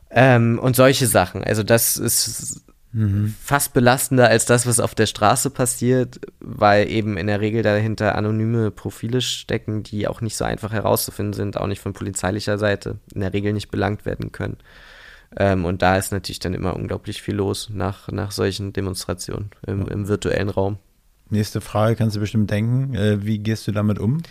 [0.09, 1.43] Ähm, und solche Sachen.
[1.43, 2.61] Also das ist
[2.93, 3.33] Mhm.
[3.41, 8.15] Fast belastender als das, was auf der Straße passiert, weil eben in der Regel dahinter
[8.15, 12.97] anonyme Profile stecken, die auch nicht so einfach herauszufinden sind, auch nicht von polizeilicher Seite,
[13.13, 14.57] in der Regel nicht belangt werden können.
[15.37, 19.87] Ähm, und da ist natürlich dann immer unglaublich viel los nach, nach solchen Demonstrationen im,
[19.87, 20.77] im virtuellen Raum.
[21.29, 22.93] Nächste Frage kannst du bestimmt denken.
[22.93, 24.21] Äh, wie gehst du damit um?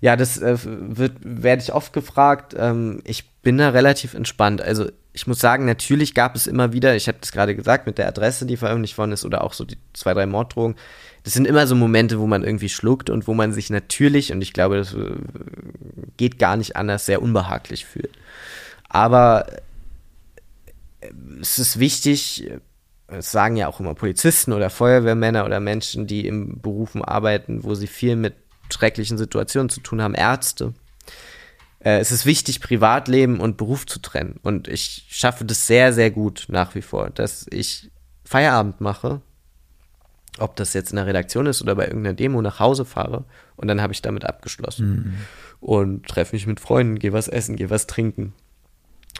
[0.00, 2.54] Ja, das äh, wird, werde ich oft gefragt.
[2.58, 4.60] Ähm, ich bin da relativ entspannt.
[4.60, 7.96] Also ich muss sagen, natürlich gab es immer wieder, ich habe das gerade gesagt, mit
[7.96, 10.76] der Adresse, die veröffentlicht worden ist, oder auch so die zwei, drei Morddrohungen.
[11.22, 14.42] Das sind immer so Momente, wo man irgendwie schluckt und wo man sich natürlich, und
[14.42, 15.14] ich glaube, das äh,
[16.18, 18.10] geht gar nicht anders, sehr unbehaglich fühlt.
[18.90, 19.46] Aber
[21.40, 22.50] es ist wichtig,
[23.06, 27.74] das sagen ja auch immer Polizisten oder Feuerwehrmänner oder Menschen, die im Berufen arbeiten, wo
[27.74, 28.34] sie viel mit
[28.70, 30.74] schrecklichen Situationen zu tun haben, Ärzte.
[31.80, 34.40] Äh, es ist wichtig, Privatleben und Beruf zu trennen.
[34.42, 37.90] Und ich schaffe das sehr, sehr gut nach wie vor, dass ich
[38.24, 39.20] Feierabend mache,
[40.38, 43.24] ob das jetzt in der Redaktion ist oder bei irgendeiner Demo nach Hause fahre
[43.56, 44.88] und dann habe ich damit abgeschlossen.
[44.88, 45.14] Mhm.
[45.60, 48.34] Und treffe mich mit Freunden, gehe was essen, gehe was trinken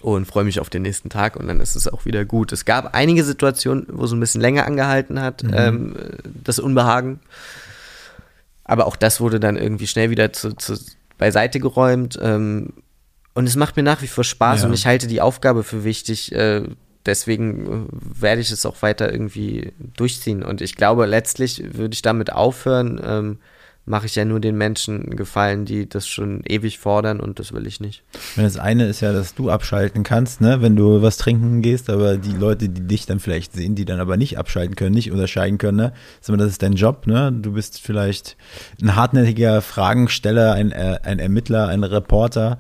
[0.03, 2.53] und freue mich auf den nächsten Tag und dann ist es auch wieder gut.
[2.53, 5.55] Es gab einige Situationen, wo es ein bisschen länger angehalten hat, mhm.
[5.55, 5.97] ähm,
[6.45, 7.21] das Unbehagen.
[8.65, 10.79] Aber auch das wurde dann irgendwie schnell wieder zu, zu
[11.19, 12.19] beiseite geräumt.
[12.21, 12.73] Ähm,
[13.35, 14.69] und es macht mir nach wie vor Spaß ja.
[14.69, 16.33] und ich halte die Aufgabe für wichtig.
[16.33, 16.63] Äh,
[17.05, 20.43] deswegen äh, werde ich es auch weiter irgendwie durchziehen.
[20.43, 23.39] Und ich glaube, letztlich würde ich damit aufhören, ähm,
[23.87, 27.67] mache ich ja nur den Menschen gefallen, die das schon ewig fordern und das will
[27.67, 28.03] ich nicht.
[28.37, 32.17] Das eine ist ja, dass du abschalten kannst, ne, wenn du was trinken gehst, aber
[32.17, 35.59] die Leute, die dich dann vielleicht sehen, die dann aber nicht abschalten können, nicht unterscheiden
[35.59, 35.93] können, ne,
[36.27, 38.37] das ist dein Job, ne, du bist vielleicht
[38.81, 42.59] ein hartnäckiger Fragensteller, ein, äh, ein Ermittler, ein Reporter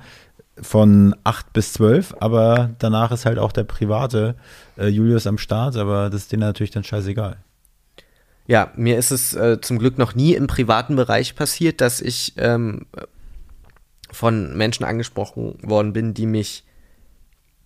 [0.61, 4.37] von acht bis zwölf, aber danach ist halt auch der private
[4.77, 7.39] äh, Julius am Start, aber das ist denen natürlich dann scheißegal.
[8.47, 12.34] Ja, mir ist es äh, zum Glück noch nie im privaten Bereich passiert, dass ich
[12.36, 12.86] ähm,
[14.11, 16.64] von Menschen angesprochen worden bin, die mich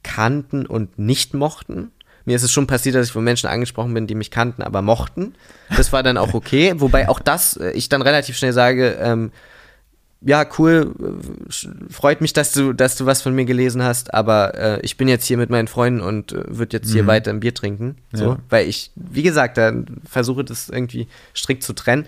[0.02, 1.90] kannten und nicht mochten.
[2.24, 4.82] Mir ist es schon passiert, dass ich von Menschen angesprochen bin, die mich kannten, aber
[4.82, 5.34] mochten.
[5.76, 6.74] Das war dann auch okay.
[6.76, 9.32] Wobei auch das, äh, ich dann relativ schnell sage, ähm,
[10.20, 10.94] ja, cool,
[11.90, 15.06] freut mich, dass du, dass du was von mir gelesen hast, aber äh, ich bin
[15.06, 17.08] jetzt hier mit meinen Freunden und äh, würde jetzt hier mhm.
[17.08, 17.96] weiter ein Bier trinken.
[18.12, 18.38] So, ja.
[18.48, 19.72] weil ich, wie gesagt, da
[20.04, 21.06] versuche das irgendwie
[21.36, 22.04] strikt zu trennen.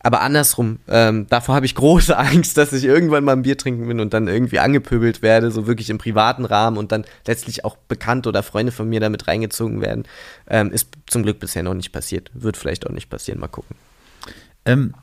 [0.00, 3.86] Aber andersrum, ähm, davor habe ich große Angst, dass ich irgendwann mal ein Bier trinken
[3.86, 7.76] bin und dann irgendwie angepöbelt werde, so wirklich im privaten Rahmen und dann letztlich auch
[7.76, 10.04] Bekannte oder Freunde von mir damit reingezogen werden.
[10.48, 12.30] Ähm, ist zum Glück bisher noch nicht passiert.
[12.32, 13.76] Wird vielleicht auch nicht passieren, mal gucken.
[14.64, 14.94] Ähm,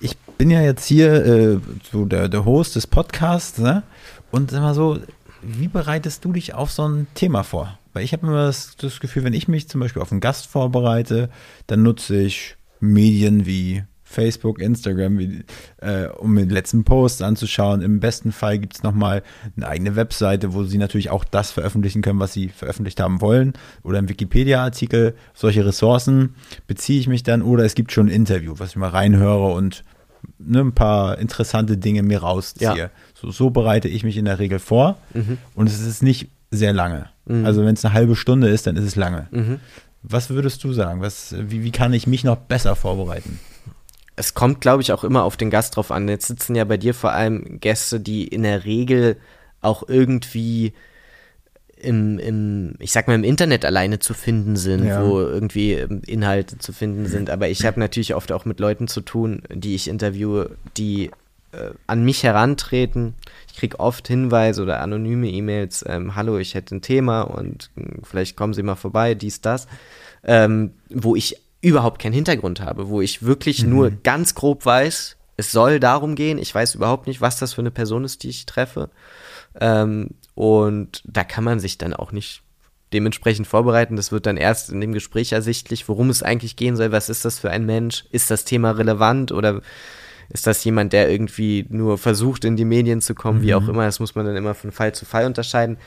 [0.00, 1.60] ich bin ja jetzt hier äh,
[1.90, 3.82] so der, der Host des Podcasts, ne?
[4.30, 4.98] Und sag mal so,
[5.42, 7.78] wie bereitest du dich auf so ein Thema vor?
[7.92, 10.46] Weil ich habe immer das, das Gefühl, wenn ich mich zum Beispiel auf einen Gast
[10.46, 11.30] vorbereite,
[11.66, 13.84] dann nutze ich Medien wie
[14.16, 15.44] Facebook, Instagram, wie,
[15.76, 17.82] äh, um den letzten Post anzuschauen.
[17.82, 19.22] Im besten Fall gibt es nochmal
[19.56, 23.52] eine eigene Webseite, wo Sie natürlich auch das veröffentlichen können, was Sie veröffentlicht haben wollen.
[23.82, 25.14] Oder ein Wikipedia-Artikel.
[25.34, 26.34] Solche Ressourcen
[26.66, 27.42] beziehe ich mich dann.
[27.42, 29.84] Oder es gibt schon ein Interview, was ich mal reinhöre und
[30.38, 32.76] ne, ein paar interessante Dinge mir rausziehe.
[32.76, 32.90] Ja.
[33.14, 34.96] So, so, bereite ich mich in der Regel vor.
[35.12, 35.36] Mhm.
[35.54, 37.10] Und es ist nicht sehr lange.
[37.26, 37.44] Mhm.
[37.44, 39.28] Also wenn es eine halbe Stunde ist, dann ist es lange.
[39.30, 39.60] Mhm.
[40.02, 41.00] Was würdest du sagen?
[41.00, 43.40] Was, wie, wie kann ich mich noch besser vorbereiten?
[44.16, 46.08] Es kommt, glaube ich, auch immer auf den Gast drauf an.
[46.08, 49.16] Jetzt sitzen ja bei dir vor allem Gäste, die in der Regel
[49.60, 50.72] auch irgendwie
[51.76, 55.06] im, im, ich sag mal, im Internet alleine zu finden sind, ja.
[55.06, 55.74] wo irgendwie
[56.06, 57.28] Inhalte zu finden sind.
[57.28, 61.10] Aber ich habe natürlich oft auch mit Leuten zu tun, die ich interviewe, die
[61.52, 63.14] äh, an mich herantreten.
[63.48, 67.82] Ich kriege oft Hinweise oder anonyme E-Mails, ähm, hallo, ich hätte ein Thema und äh,
[68.02, 69.68] vielleicht kommen Sie mal vorbei, dies, das,
[70.24, 71.36] ähm, wo ich
[71.66, 73.70] überhaupt keinen Hintergrund habe, wo ich wirklich mhm.
[73.70, 76.38] nur ganz grob weiß, es soll darum gehen.
[76.38, 78.88] Ich weiß überhaupt nicht, was das für eine Person ist, die ich treffe.
[79.60, 82.42] Ähm, und da kann man sich dann auch nicht
[82.92, 83.96] dementsprechend vorbereiten.
[83.96, 86.92] Das wird dann erst in dem Gespräch ersichtlich, worum es eigentlich gehen soll.
[86.92, 88.04] Was ist das für ein Mensch?
[88.12, 89.60] Ist das Thema relevant oder
[90.28, 93.40] ist das jemand, der irgendwie nur versucht, in die Medien zu kommen?
[93.40, 93.42] Mhm.
[93.42, 93.84] Wie auch immer.
[93.84, 95.78] Das muss man dann immer von Fall zu Fall unterscheiden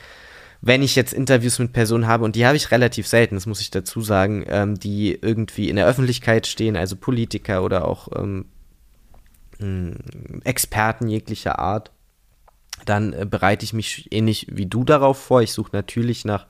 [0.62, 3.60] wenn ich jetzt Interviews mit Personen habe, und die habe ich relativ selten, das muss
[3.60, 8.46] ich dazu sagen, ähm, die irgendwie in der Öffentlichkeit stehen, also Politiker oder auch ähm,
[10.44, 11.90] Experten jeglicher Art,
[12.84, 15.42] dann äh, bereite ich mich ähnlich wie du darauf vor.
[15.42, 16.46] Ich suche natürlich nach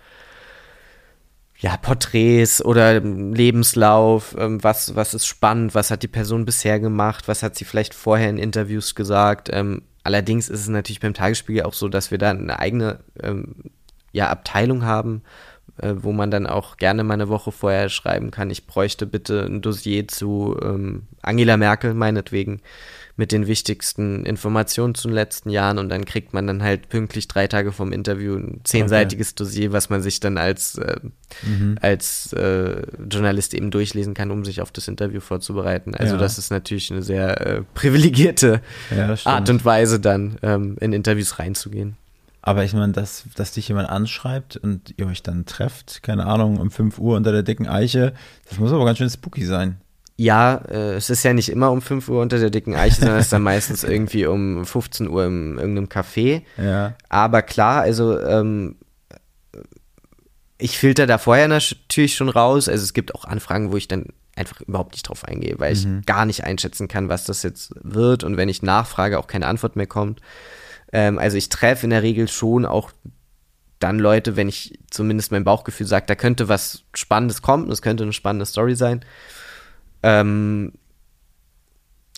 [1.58, 7.28] ja, Porträts oder Lebenslauf, ähm, was, was ist spannend, was hat die Person bisher gemacht,
[7.28, 9.50] was hat sie vielleicht vorher in Interviews gesagt.
[9.52, 13.56] Ähm, allerdings ist es natürlich beim Tagesspiegel auch so, dass wir da eine eigene ähm,
[14.12, 15.22] ja, Abteilung haben,
[15.78, 19.44] äh, wo man dann auch gerne mal eine Woche vorher schreiben kann, ich bräuchte bitte
[19.44, 22.60] ein Dossier zu ähm, Angela Merkel, meinetwegen,
[23.20, 27.28] mit den wichtigsten Informationen zu den letzten Jahren und dann kriegt man dann halt pünktlich
[27.28, 29.36] drei Tage vom Interview ein zehnseitiges okay.
[29.36, 30.96] Dossier, was man sich dann als, äh,
[31.42, 31.76] mhm.
[31.82, 35.94] als äh, Journalist eben durchlesen kann, um sich auf das Interview vorzubereiten.
[35.94, 36.18] Also ja.
[36.18, 41.38] das ist natürlich eine sehr äh, privilegierte ja, Art und Weise, dann ähm, in Interviews
[41.38, 41.96] reinzugehen.
[42.42, 46.58] Aber ich meine, dass, dass dich jemand anschreibt und ihr euch dann trefft, keine Ahnung,
[46.58, 48.14] um 5 Uhr unter der dicken Eiche,
[48.48, 49.80] das muss aber ganz schön spooky sein.
[50.16, 53.18] Ja, äh, es ist ja nicht immer um 5 Uhr unter der dicken Eiche, sondern
[53.18, 56.42] es ist dann meistens irgendwie um 15 Uhr in irgendeinem Café.
[56.56, 56.94] Ja.
[57.08, 58.76] Aber klar, also ähm,
[60.58, 62.68] ich filter da vorher natürlich schon raus.
[62.68, 66.00] Also es gibt auch Anfragen, wo ich dann einfach überhaupt nicht drauf eingehe, weil mhm.
[66.00, 68.24] ich gar nicht einschätzen kann, was das jetzt wird.
[68.24, 70.20] Und wenn ich nachfrage, auch keine Antwort mehr kommt.
[70.92, 72.92] Ähm, also ich treffe in der Regel schon auch
[73.78, 78.02] dann Leute, wenn ich zumindest mein Bauchgefühl sage, da könnte was Spannendes kommen, das könnte
[78.04, 79.04] eine spannende Story sein.
[80.02, 80.72] Ähm,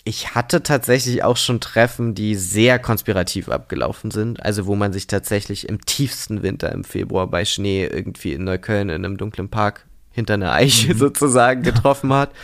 [0.05, 4.43] ich hatte tatsächlich auch schon Treffen, die sehr konspirativ abgelaufen sind.
[4.45, 8.89] Also wo man sich tatsächlich im tiefsten Winter im Februar bei Schnee irgendwie in Neukölln
[8.89, 10.99] in einem dunklen Park hinter einer Eiche mhm.
[10.99, 12.31] sozusagen getroffen hat.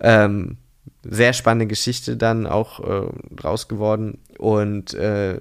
[0.00, 0.56] Ähm,
[1.08, 3.08] sehr spannende Geschichte dann auch äh,
[3.42, 5.40] raus geworden und äh,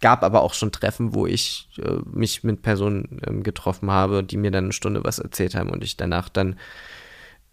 [0.00, 4.36] gab aber auch schon Treffen, wo ich äh, mich mit Personen ähm, getroffen habe, die
[4.36, 6.56] mir dann eine Stunde was erzählt haben und ich danach dann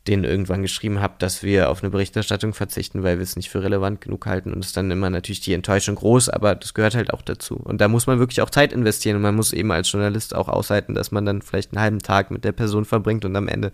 [0.08, 3.64] denen irgendwann geschrieben habe, dass wir auf eine Berichterstattung verzichten, weil wir es nicht für
[3.64, 4.54] relevant genug halten.
[4.54, 7.56] Und es dann immer natürlich die Enttäuschung groß, aber das gehört halt auch dazu.
[7.56, 10.48] Und da muss man wirklich auch Zeit investieren und man muss eben als Journalist auch
[10.48, 13.72] aushalten, dass man dann vielleicht einen halben Tag mit der Person verbringt und am Ende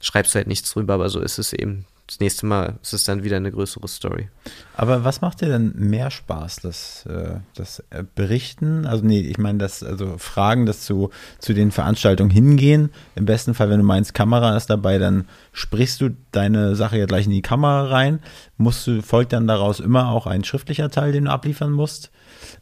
[0.00, 3.04] schreibst du halt nichts drüber, aber so ist es eben das nächste Mal ist es
[3.04, 4.30] dann wieder eine größere Story.
[4.74, 6.56] Aber was macht dir denn mehr Spaß?
[6.56, 8.84] Das, äh, das äh, Berichten?
[8.84, 12.90] Also, nee, ich meine, das, also Fragen, das zu, zu den Veranstaltungen hingehen.
[13.14, 17.06] Im besten Fall, wenn du meinst, Kamera ist dabei, dann sprichst du deine Sache ja
[17.06, 18.18] gleich in die Kamera rein.
[18.56, 22.10] Musst du, folgt dann daraus immer auch ein schriftlicher Teil, den du abliefern musst?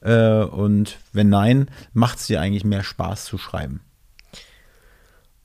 [0.03, 3.81] Äh, und wenn nein, macht es dir eigentlich mehr Spaß zu schreiben?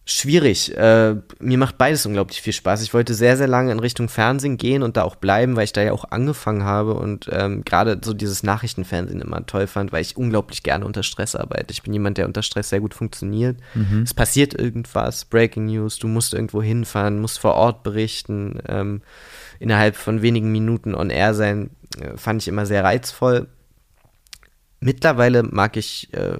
[0.05, 0.75] Schwierig.
[0.75, 2.83] Äh, mir macht beides unglaublich viel Spaß.
[2.83, 5.71] Ich wollte sehr, sehr lange in Richtung Fernsehen gehen und da auch bleiben, weil ich
[5.71, 10.01] da ja auch angefangen habe und ähm, gerade so dieses Nachrichtenfernsehen immer toll fand, weil
[10.01, 11.71] ich unglaublich gerne unter Stress arbeite.
[11.71, 13.57] Ich bin jemand, der unter Stress sehr gut funktioniert.
[13.75, 14.01] Mhm.
[14.01, 19.03] Es passiert irgendwas, Breaking News, du musst irgendwo hinfahren, musst vor Ort berichten, ähm,
[19.59, 21.69] innerhalb von wenigen Minuten on air sein,
[22.01, 23.47] äh, fand ich immer sehr reizvoll.
[24.81, 26.35] Mittlerweile mag ich äh,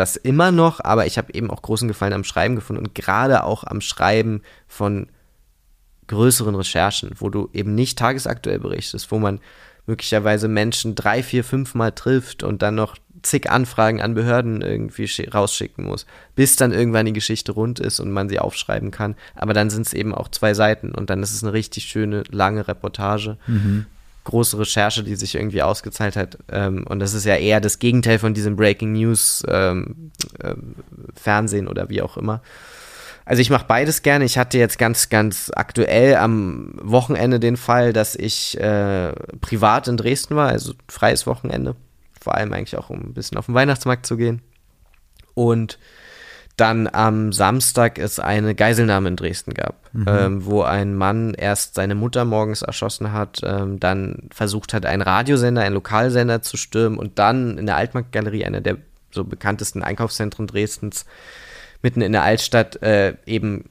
[0.00, 3.44] das immer noch, aber ich habe eben auch großen Gefallen am Schreiben gefunden und gerade
[3.44, 5.08] auch am Schreiben von
[6.08, 9.40] größeren Recherchen, wo du eben nicht tagesaktuell berichtest, wo man
[9.86, 15.06] möglicherweise Menschen drei, vier, fünf Mal trifft und dann noch zig Anfragen an Behörden irgendwie
[15.28, 19.14] rausschicken muss, bis dann irgendwann die Geschichte rund ist und man sie aufschreiben kann.
[19.34, 22.24] Aber dann sind es eben auch zwei Seiten und dann ist es eine richtig schöne,
[22.30, 23.36] lange Reportage.
[23.46, 23.86] Mhm
[24.30, 26.38] große Recherche, die sich irgendwie ausgezahlt hat.
[26.50, 30.54] Ähm, und das ist ja eher das Gegenteil von diesem Breaking News ähm, äh,
[31.14, 32.42] Fernsehen oder wie auch immer.
[33.24, 34.24] Also ich mache beides gerne.
[34.24, 39.96] Ich hatte jetzt ganz, ganz aktuell am Wochenende den Fall, dass ich äh, privat in
[39.96, 41.76] Dresden war, also freies Wochenende.
[42.20, 44.42] Vor allem eigentlich auch, um ein bisschen auf den Weihnachtsmarkt zu gehen.
[45.34, 45.78] Und
[46.60, 50.04] dann am Samstag es eine Geiselnahme in Dresden gab, mhm.
[50.06, 55.02] ähm, wo ein Mann erst seine Mutter morgens erschossen hat, ähm, dann versucht hat, einen
[55.02, 58.76] Radiosender, einen Lokalsender zu stürmen und dann in der Altmarktgalerie, einer der
[59.10, 61.06] so bekanntesten Einkaufszentren Dresdens,
[61.82, 63.64] mitten in der Altstadt, äh, eben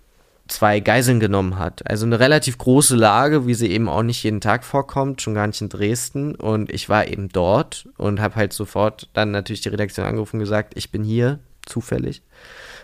[0.47, 1.87] zwei Geiseln genommen hat.
[1.87, 5.45] Also eine relativ große Lage, wie sie eben auch nicht jeden Tag vorkommt, schon gar
[5.45, 6.33] nicht in Dresden.
[6.33, 10.39] Und ich war eben dort und habe halt sofort dann natürlich die Redaktion angerufen und
[10.39, 12.23] gesagt, ich bin hier, zufällig.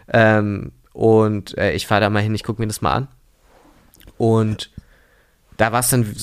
[0.08, 3.08] Ähm, und äh, ich fahre da mal hin, ich gucke mir das mal an.
[4.18, 4.72] Und
[5.58, 6.16] da war es dann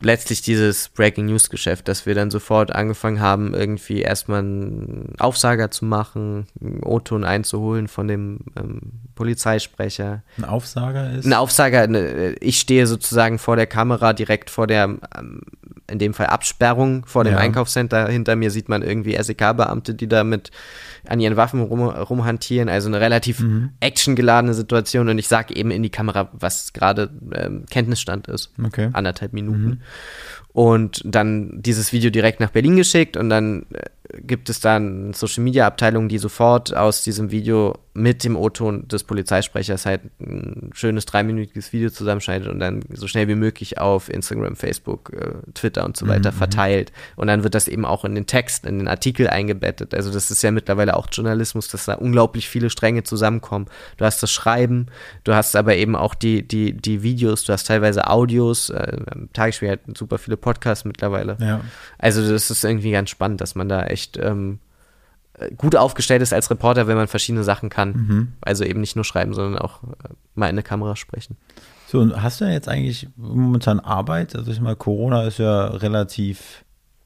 [0.00, 5.70] letztlich dieses Breaking News Geschäft, dass wir dann sofort angefangen haben, irgendwie erstmal einen Aufsager
[5.70, 8.80] zu machen, einen O-Ton einzuholen von dem ähm,
[9.14, 10.22] Polizeisprecher.
[10.38, 11.24] Ein Aufsager ist?
[11.24, 14.84] Ein Aufsager, ne, ich stehe sozusagen vor der Kamera, direkt vor der,
[15.16, 15.40] ähm,
[15.88, 17.38] in dem Fall Absperrung vor dem ja.
[17.38, 18.08] Einkaufscenter.
[18.08, 20.50] Hinter mir sieht man irgendwie SEK-Beamte, die da mit
[21.06, 22.68] an ihren Waffen rum, rumhantieren.
[22.68, 23.70] Also eine relativ mhm.
[23.80, 25.08] actiongeladene Situation.
[25.08, 28.52] Und ich sage eben in die Kamera, was gerade ähm, Kenntnisstand ist.
[28.62, 28.90] Okay.
[28.92, 29.64] Anderthalb Minuten.
[29.64, 29.80] Mhm.
[30.56, 33.90] Und dann dieses Video direkt nach Berlin geschickt und dann äh,
[34.22, 39.04] gibt es dann Social Media Abteilungen, die sofort aus diesem Video mit dem O-Ton des
[39.04, 44.54] Polizeisprechers halt ein schönes dreiminütiges Video zusammenschneidet und dann so schnell wie möglich auf Instagram,
[44.54, 46.36] Facebook, äh, Twitter und so weiter mhm.
[46.36, 46.92] verteilt.
[47.16, 49.94] Und dann wird das eben auch in den Text, in den Artikel eingebettet.
[49.94, 53.66] Also das ist ja mittlerweile auch Journalismus, dass da unglaublich viele Stränge zusammenkommen.
[53.96, 54.86] Du hast das Schreiben,
[55.24, 58.98] du hast aber eben auch die, die, die Videos, du hast teilweise Audios, äh,
[59.32, 61.36] Tagesspiel hat super viele Podcasts mittlerweile.
[61.40, 61.60] Ja.
[61.98, 64.60] Also das ist irgendwie ganz spannend, dass man da echt ähm,
[65.56, 67.88] gut aufgestellt ist als Reporter, wenn man verschiedene Sachen kann.
[67.90, 68.32] Mhm.
[68.42, 69.86] Also eben nicht nur schreiben, sondern auch äh,
[70.36, 71.36] mal in eine Kamera sprechen.
[71.88, 74.36] So, und hast du jetzt eigentlich momentan Arbeit?
[74.36, 76.64] Also ich meine, Corona ist ja relativ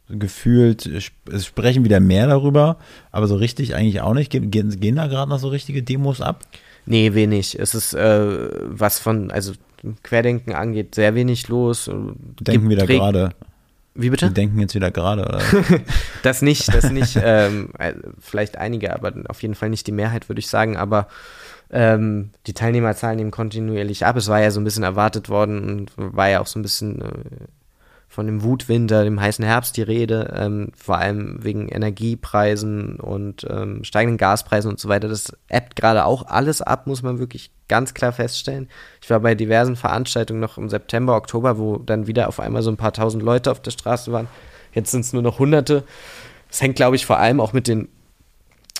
[0.08, 2.76] gefühlt, es sprechen wieder mehr darüber,
[3.10, 4.30] aber so richtig eigentlich auch nicht.
[4.30, 6.40] Gehen, gehen da gerade noch so richtige Demos ab?
[6.84, 7.58] Nee, wenig.
[7.58, 9.52] Es ist, äh, was von, also
[10.02, 11.90] Querdenken angeht, sehr wenig los.
[12.40, 13.30] Denken wir da gerade.
[13.94, 14.28] Wie bitte?
[14.28, 15.40] Die denken jetzt wieder gerade, oder?
[16.22, 17.18] das nicht, das nicht.
[17.22, 20.76] ähm, äh, vielleicht einige, aber auf jeden Fall nicht die Mehrheit, würde ich sagen.
[20.76, 21.08] Aber
[21.70, 24.16] ähm, die Teilnehmerzahlen nehmen kontinuierlich ab.
[24.16, 27.00] Es war ja so ein bisschen erwartet worden und war ja auch so ein bisschen
[27.00, 27.46] äh,
[28.10, 33.84] von dem Wutwinter, dem heißen Herbst die Rede, ähm, vor allem wegen Energiepreisen und ähm,
[33.84, 35.06] steigenden Gaspreisen und so weiter.
[35.06, 38.68] Das ebbt gerade auch alles ab, muss man wirklich ganz klar feststellen.
[39.00, 42.70] Ich war bei diversen Veranstaltungen noch im September, Oktober, wo dann wieder auf einmal so
[42.72, 44.26] ein paar tausend Leute auf der Straße waren.
[44.74, 45.84] Jetzt sind es nur noch Hunderte.
[46.48, 47.88] Das hängt, glaube ich, vor allem auch mit den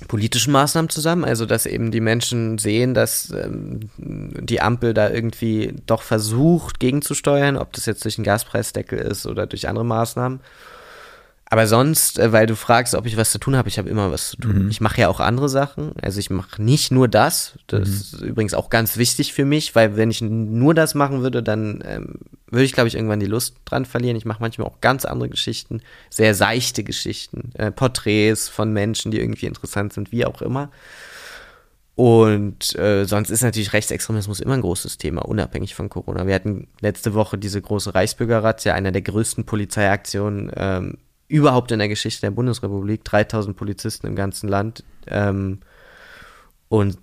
[0.08, 5.74] politischen Maßnahmen zusammen, also dass eben die Menschen sehen, dass ähm, die Ampel da irgendwie
[5.86, 10.40] doch versucht gegenzusteuern, ob das jetzt durch einen Gaspreisdeckel ist oder durch andere Maßnahmen.
[11.52, 14.12] Aber sonst, äh, weil du fragst, ob ich was zu tun habe, ich habe immer
[14.12, 14.64] was zu tun.
[14.66, 14.70] Mhm.
[14.70, 15.92] Ich mache ja auch andere Sachen.
[16.00, 17.58] Also ich mache nicht nur das.
[17.66, 17.84] Das Mhm.
[17.94, 21.82] ist übrigens auch ganz wichtig für mich, weil wenn ich nur das machen würde, dann
[21.84, 22.14] ähm,
[22.46, 24.16] würde ich, glaube ich, irgendwann die Lust dran verlieren.
[24.16, 29.18] Ich mache manchmal auch ganz andere Geschichten, sehr seichte Geschichten, äh, Porträts von Menschen, die
[29.18, 30.70] irgendwie interessant sind, wie auch immer.
[31.96, 36.26] Und äh, sonst ist natürlich Rechtsextremismus immer ein großes Thema, unabhängig von Corona.
[36.26, 40.98] Wir hatten letzte Woche diese große Reichsbürgerrazzia, einer der größten Polizeiaktionen ähm,
[41.30, 43.04] überhaupt in der Geschichte der Bundesrepublik.
[43.04, 44.84] 3000 Polizisten im ganzen Land.
[45.06, 45.60] Ähm,
[46.68, 46.98] und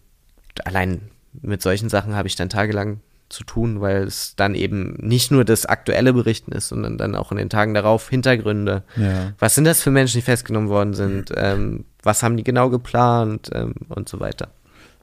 [0.65, 1.09] allein
[1.41, 2.99] mit solchen Sachen habe ich dann tagelang
[3.29, 7.31] zu tun, weil es dann eben nicht nur das aktuelle Berichten ist, sondern dann auch
[7.31, 8.83] in den Tagen darauf Hintergründe.
[8.95, 9.33] Ja.
[9.39, 11.31] Was sind das für Menschen, die festgenommen worden sind?
[11.35, 14.49] Ähm, was haben die genau geplant ähm, und so weiter.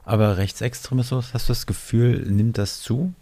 [0.03, 3.13] Aber Rechtsextremismus, hast du das Gefühl, nimmt das zu?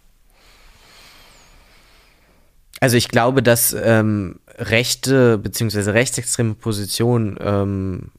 [2.84, 5.92] Also ich glaube, dass ähm, rechte bzw.
[5.92, 8.12] rechtsextreme Positionen ähm,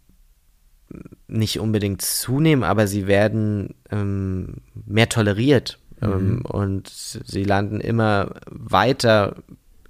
[1.29, 9.37] nicht unbedingt zunehmen, aber sie werden ähm, mehr toleriert ähm, und sie landen immer weiter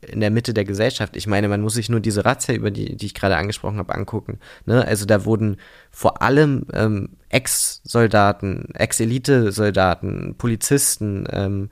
[0.00, 1.16] in der Mitte der Gesellschaft.
[1.16, 3.94] Ich meine, man muss sich nur diese Razzia, über die, die ich gerade angesprochen habe,
[3.94, 4.40] angucken.
[4.66, 4.84] Ne?
[4.84, 5.58] Also da wurden
[5.92, 11.70] vor allem ähm, Ex-Soldaten, Ex-Elite-Soldaten, Polizisten ähm,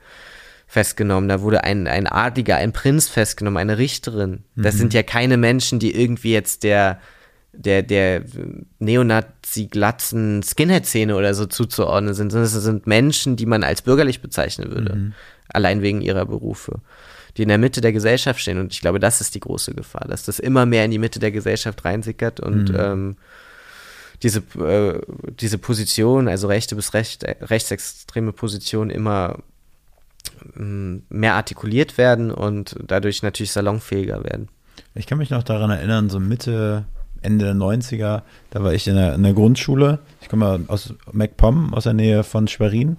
[0.73, 1.29] festgenommen.
[1.29, 4.43] Da wurde ein, ein Adliger, ein Prinz festgenommen, eine Richterin.
[4.55, 6.99] Das sind ja keine Menschen, die irgendwie jetzt der,
[7.51, 8.23] der, der
[8.79, 14.71] Neonazi-glatzen Skinhead-Szene oder so zuzuordnen sind, sondern es sind Menschen, die man als bürgerlich bezeichnen
[14.71, 15.13] würde.
[15.49, 16.79] Allein wegen ihrer Berufe.
[17.37, 18.59] Die in der Mitte der Gesellschaft stehen.
[18.59, 21.19] Und ich glaube, das ist die große Gefahr, dass das immer mehr in die Mitte
[21.19, 23.15] der Gesellschaft reinsickert und ähm,
[24.23, 25.01] diese, äh,
[25.39, 29.52] diese Position, also rechte bis recht, rechtsextreme Position immer mm,
[30.55, 34.49] mehr artikuliert werden und dadurch natürlich salonfähiger werden.
[34.95, 36.85] Ich kann mich noch daran erinnern, so Mitte,
[37.21, 38.21] Ende der 90er,
[38.51, 39.99] da war ich in der, in der Grundschule.
[40.21, 42.97] Ich komme aus MacPom, aus der Nähe von Schwerin.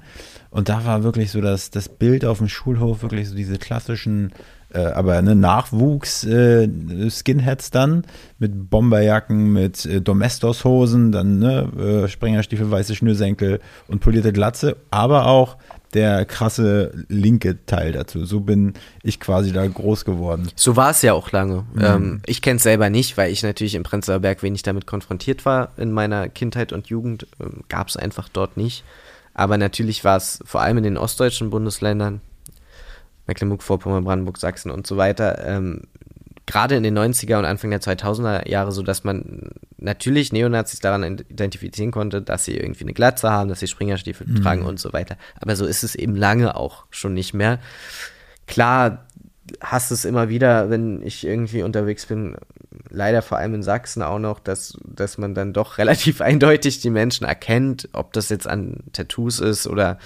[0.51, 4.33] Und da war wirklich so das, das Bild auf dem Schulhof, wirklich so diese klassischen,
[4.73, 8.05] äh, aber ne, Nachwuchs-Skinheads dann,
[8.39, 15.27] mit Bomberjacken, mit äh, Domestos-Hosen, dann ne, äh, Springerstiefel, weiße Schnürsenkel und polierte Glatze, aber
[15.27, 15.59] auch
[15.95, 18.25] der krasse linke Teil dazu.
[18.25, 20.49] So bin ich quasi da groß geworden.
[20.57, 21.65] So war es ja auch lange.
[21.81, 25.47] Ähm, ich kenne es selber nicht, weil ich natürlich im Prenzlauer Berg wenig damit konfrontiert
[25.47, 27.27] war in meiner Kindheit und Jugend.
[27.41, 28.85] Ähm, Gab es einfach dort nicht.
[29.35, 32.21] Aber natürlich war es vor allem in den ostdeutschen Bundesländern,
[33.27, 35.83] Mecklenburg-Vorpommern, Brandenburg, Sachsen und so weiter, ähm,
[36.47, 41.03] gerade in den 90er und Anfang der 2000er Jahre so, dass man natürlich Neonazis daran
[41.03, 45.17] identifizieren konnte, dass sie irgendwie eine Glatze haben, dass sie Springerstiefel tragen und so weiter.
[45.41, 47.61] Aber so ist es eben lange auch schon nicht mehr.
[48.47, 49.07] Klar,
[49.61, 52.37] hast es immer wieder, wenn ich irgendwie unterwegs bin,
[52.91, 56.91] leider vor allem in Sachsen auch noch, dass, dass man dann doch relativ eindeutig die
[56.91, 59.99] Menschen erkennt, ob das jetzt an Tattoos ist oder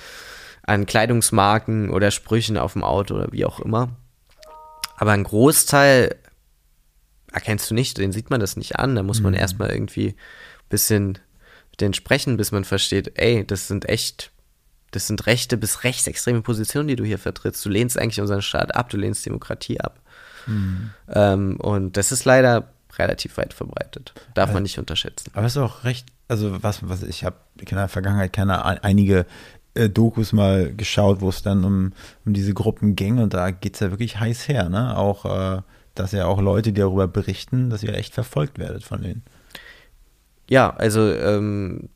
[0.62, 3.90] an Kleidungsmarken oder Sprüchen auf dem Auto oder wie auch immer.
[4.96, 6.16] Aber ein Großteil
[7.32, 8.94] erkennst du nicht, den sieht man das nicht an.
[8.94, 11.18] Da muss man erstmal irgendwie ein bisschen
[11.70, 14.32] mit denen sprechen, bis man versteht, ey, das sind echt,
[14.90, 17.64] das sind rechte bis rechtsextreme Positionen, die du hier vertrittst.
[17.64, 20.00] Du lehnst eigentlich unseren Staat ab, du lehnst Demokratie ab.
[21.14, 24.14] Ähm, und das ist leider relativ weit verbreitet.
[24.34, 25.30] Darf man nicht unterschätzen.
[25.34, 29.26] Aber es ist auch recht, also was, was ich habe in der Vergangenheit keine einige
[29.74, 31.92] äh, Dokus mal geschaut, wo es dann um,
[32.24, 34.96] um diese Gruppen ging und da geht es ja wirklich heiß her, ne?
[34.96, 35.62] Auch, äh,
[35.98, 39.22] dass ja auch Leute, die darüber berichten, dass ihr echt verfolgt werdet von denen.
[40.48, 41.88] Ja, also ähm,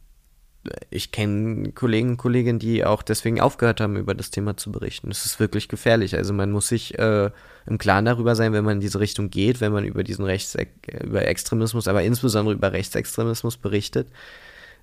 [0.91, 5.11] ich kenne Kollegen und Kolleginnen, die auch deswegen aufgehört haben, über das Thema zu berichten.
[5.11, 6.15] Es ist wirklich gefährlich.
[6.17, 7.31] Also man muss sich äh,
[7.67, 10.57] im Klaren darüber sein, wenn man in diese Richtung geht, wenn man über diesen Rechts
[11.03, 14.09] über Extremismus, aber insbesondere über Rechtsextremismus berichtet,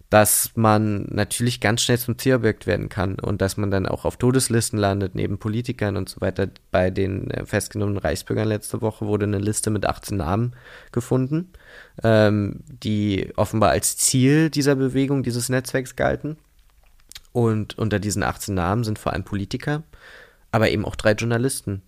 [0.09, 4.17] dass man natürlich ganz schnell zum Zielobjekt werden kann und dass man dann auch auf
[4.17, 6.47] Todeslisten landet, neben Politikern und so weiter.
[6.71, 10.53] Bei den äh, festgenommenen Reichsbürgern letzte Woche wurde eine Liste mit 18 Namen
[10.91, 11.51] gefunden,
[12.03, 16.37] ähm, die offenbar als Ziel dieser Bewegung, dieses Netzwerks galten.
[17.31, 19.83] Und unter diesen 18 Namen sind vor allem Politiker,
[20.51, 21.81] aber eben auch drei Journalisten.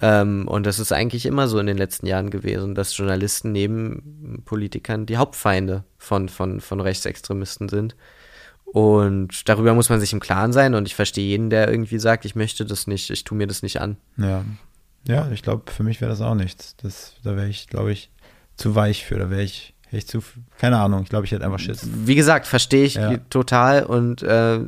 [0.00, 4.42] Ähm, und das ist eigentlich immer so in den letzten Jahren gewesen, dass Journalisten neben
[4.44, 7.96] Politikern die Hauptfeinde von, von, von Rechtsextremisten sind.
[8.64, 10.74] Und darüber muss man sich im Klaren sein.
[10.74, 13.62] Und ich verstehe jeden, der irgendwie sagt, ich möchte das nicht, ich tue mir das
[13.62, 13.96] nicht an.
[14.16, 14.44] Ja,
[15.06, 16.76] ja ich glaube, für mich wäre das auch nichts.
[16.82, 18.10] Das, da wäre ich, glaube ich,
[18.56, 19.18] zu weich für.
[19.18, 20.22] Da wäre ich, ich zu,
[20.58, 21.86] keine Ahnung, ich glaube, ich hätte einfach Schiss.
[22.04, 23.18] Wie gesagt, verstehe ich Ja.
[23.28, 24.60] total und äh,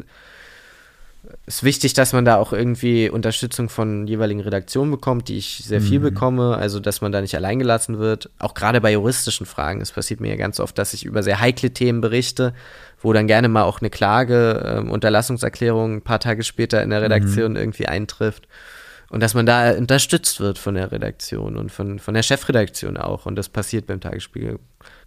[1.47, 5.81] ist wichtig, dass man da auch irgendwie Unterstützung von jeweiligen Redaktionen bekommt, die ich sehr
[5.81, 8.31] viel bekomme, also dass man da nicht allein gelassen wird.
[8.39, 9.81] Auch gerade bei juristischen Fragen.
[9.81, 12.55] Es passiert mir ja ganz oft, dass ich über sehr heikle Themen berichte,
[13.01, 17.03] wo dann gerne mal auch eine Klage, ähm, Unterlassungserklärung ein paar Tage später in der
[17.03, 18.49] Redaktion irgendwie eintrifft.
[19.11, 23.27] Und dass man da unterstützt wird von der Redaktion und von, von der Chefredaktion auch.
[23.27, 24.59] Und das passiert beim Tagesspiegel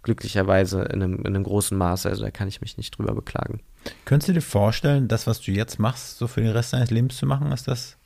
[0.08, 2.08] glücklicherweise in einem, in einem großen Maße.
[2.08, 3.60] Also da kann ich mich nicht drüber beklagen.
[4.06, 7.18] Könntest du dir vorstellen, das, was du jetzt machst, so für den Rest deines Lebens
[7.18, 7.52] zu machen?
[7.52, 7.96] Ist das,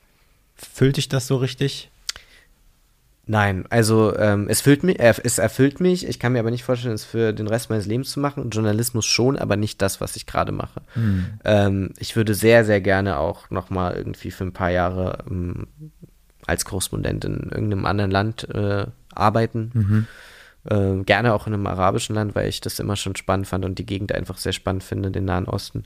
[0.57, 1.90] füllt dich das so richtig?
[3.24, 6.09] Nein, also ähm, es, füllt mich, äh, es erfüllt mich.
[6.09, 8.50] Ich kann mir aber nicht vorstellen, es für den Rest meines Lebens zu machen.
[8.50, 10.82] Journalismus schon, aber nicht das, was ich gerade mache.
[10.94, 11.26] Hm.
[11.44, 15.68] Ähm, ich würde sehr, sehr gerne auch noch mal irgendwie für ein paar Jahre ähm,
[16.46, 19.70] als Korrespondent in irgendeinem anderen Land äh, arbeiten.
[19.72, 20.07] Mhm.
[20.64, 23.78] Äh, gerne auch in einem arabischen Land, weil ich das immer schon spannend fand und
[23.78, 25.84] die Gegend einfach sehr spannend finde, den Nahen Osten.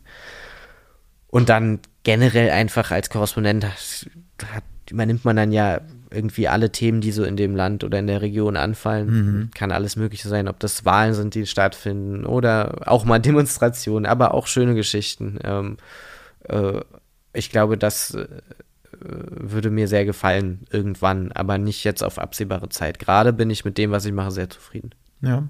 [1.29, 7.11] Und dann generell einfach als Korrespondent hat, übernimmt man dann ja irgendwie alle Themen, die
[7.11, 9.51] so in dem Land oder in der Region anfallen.
[9.55, 14.35] Kann alles Mögliche sein, ob das Wahlen sind, die stattfinden oder auch mal Demonstrationen, aber
[14.35, 15.39] auch schöne Geschichten.
[15.43, 15.77] Ähm,
[16.45, 16.81] äh,
[17.33, 18.29] ich glaube, das äh,
[19.01, 22.99] würde mir sehr gefallen irgendwann, aber nicht jetzt auf absehbare Zeit.
[22.99, 24.91] Gerade bin ich mit dem, was ich mache, sehr zufrieden.
[25.21, 25.49] Ja.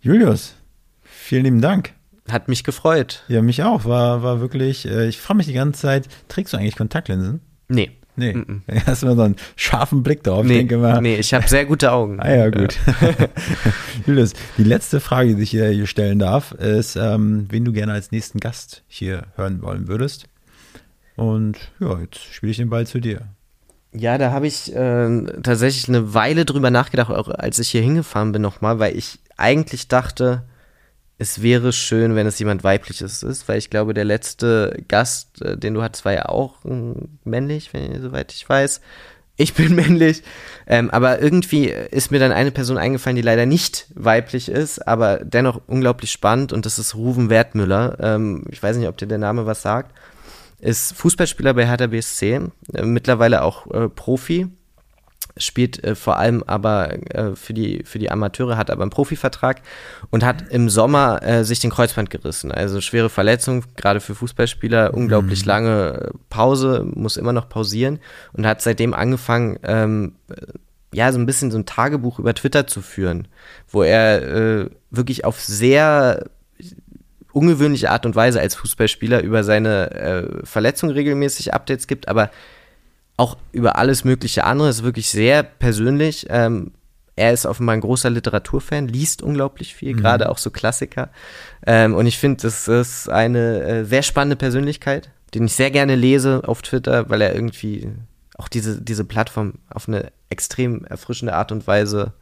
[0.00, 0.54] Julius,
[1.02, 1.92] vielen lieben Dank.
[2.30, 3.24] Hat mich gefreut.
[3.28, 3.84] Ja, mich auch.
[3.84, 7.40] War, war wirklich, äh, ich frage mich die ganze Zeit, trägst du eigentlich Kontaktlinsen?
[7.68, 7.92] Nee.
[8.16, 8.32] Nee.
[8.32, 8.62] Mm-mm.
[8.86, 10.44] Hast du mal so einen scharfen Blick drauf?
[10.44, 11.00] Nee, ich denke mal.
[11.00, 12.18] nee, ich habe sehr gute Augen.
[12.28, 12.76] Ah ja, gut.
[14.06, 17.92] Julius, die letzte Frage, die ich hier, hier stellen darf, ist, ähm, wen du gerne
[17.92, 20.26] als nächsten Gast hier hören wollen würdest.
[21.18, 23.22] Und ja, jetzt spiele ich den Ball zu dir.
[23.92, 28.40] Ja, da habe ich äh, tatsächlich eine Weile drüber nachgedacht, als ich hier hingefahren bin
[28.40, 30.44] nochmal, weil ich eigentlich dachte,
[31.18, 35.56] es wäre schön, wenn es jemand weibliches ist, weil ich glaube, der letzte Gast, äh,
[35.56, 36.94] den du hattest, war ja auch äh,
[37.24, 38.80] männlich, wenn, soweit ich weiß.
[39.36, 40.22] Ich bin männlich,
[40.68, 45.16] ähm, aber irgendwie ist mir dann eine Person eingefallen, die leider nicht weiblich ist, aber
[45.24, 47.96] dennoch unglaublich spannend und das ist Ruven Wertmüller.
[47.98, 49.92] Ähm, ich weiß nicht, ob dir der Name was sagt.
[50.60, 52.40] Ist Fußballspieler bei Hertha BSC,
[52.74, 54.48] äh, mittlerweile auch äh, Profi,
[55.36, 59.62] spielt äh, vor allem aber äh, für, die, für die Amateure, hat aber einen Profivertrag
[60.10, 62.52] und hat im Sommer äh, sich den Kreuzband gerissen.
[62.52, 68.00] Also schwere Verletzung, gerade für Fußballspieler, unglaublich lange äh, Pause, muss immer noch pausieren
[68.32, 70.46] und hat seitdem angefangen, ähm, äh,
[70.92, 73.28] ja, so ein bisschen so ein Tagebuch über Twitter zu führen,
[73.68, 76.24] wo er äh, wirklich auf sehr
[77.38, 82.30] ungewöhnliche Art und Weise als Fußballspieler über seine äh, Verletzung regelmäßig Updates gibt, aber
[83.16, 84.68] auch über alles mögliche andere.
[84.68, 86.26] Ist wirklich sehr persönlich.
[86.28, 86.72] Ähm,
[87.16, 89.98] er ist offenbar ein großer Literaturfan, liest unglaublich viel, Mhm.
[90.00, 91.10] gerade auch so Klassiker.
[91.66, 95.96] Ähm, und ich finde, das ist eine äh, sehr spannende Persönlichkeit, den ich sehr gerne
[95.96, 97.88] lese auf Twitter, weil er irgendwie
[98.36, 102.12] auch diese, diese Plattform auf eine extrem erfrischende Art und Weise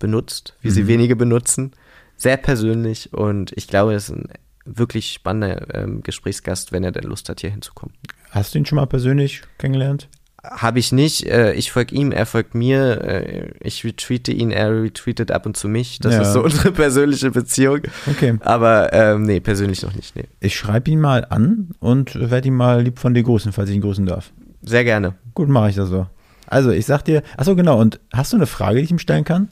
[0.00, 0.88] benutzt, wie sie Mhm.
[0.88, 1.72] wenige benutzen.
[2.16, 4.28] Sehr persönlich und ich glaube, das ist ein
[4.64, 7.94] wirklich spannender ähm, Gesprächsgast, wenn er denn Lust hat, hier hinzukommen.
[8.30, 10.08] Hast du ihn schon mal persönlich kennengelernt?
[10.42, 11.26] Habe ich nicht.
[11.26, 13.02] Äh, ich folge ihm, er folgt mir.
[13.04, 15.98] Äh, ich retweete ihn, er retweetet ab und zu mich.
[15.98, 16.22] Das Ja.
[16.22, 17.80] ist so unsere persönliche Beziehung.
[18.08, 18.38] Okay.
[18.40, 20.16] Aber ähm, nee, persönlich noch nicht.
[20.16, 20.24] Nee.
[20.40, 23.76] Ich schreibe ihn mal an und werde ihn mal lieb von dir grüßen, falls ich
[23.76, 24.32] ihn grüßen darf.
[24.62, 25.14] Sehr gerne.
[25.34, 26.06] Gut, mache ich das so.
[26.46, 29.24] Also, ich sag dir, achso, genau, und hast du eine Frage, die ich ihm stellen
[29.24, 29.48] kann?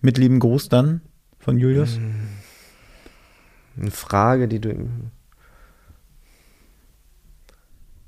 [0.00, 1.00] Mit lieben Gruß dann
[1.38, 1.98] von Julius?
[3.78, 5.10] Eine Frage, die du ihm.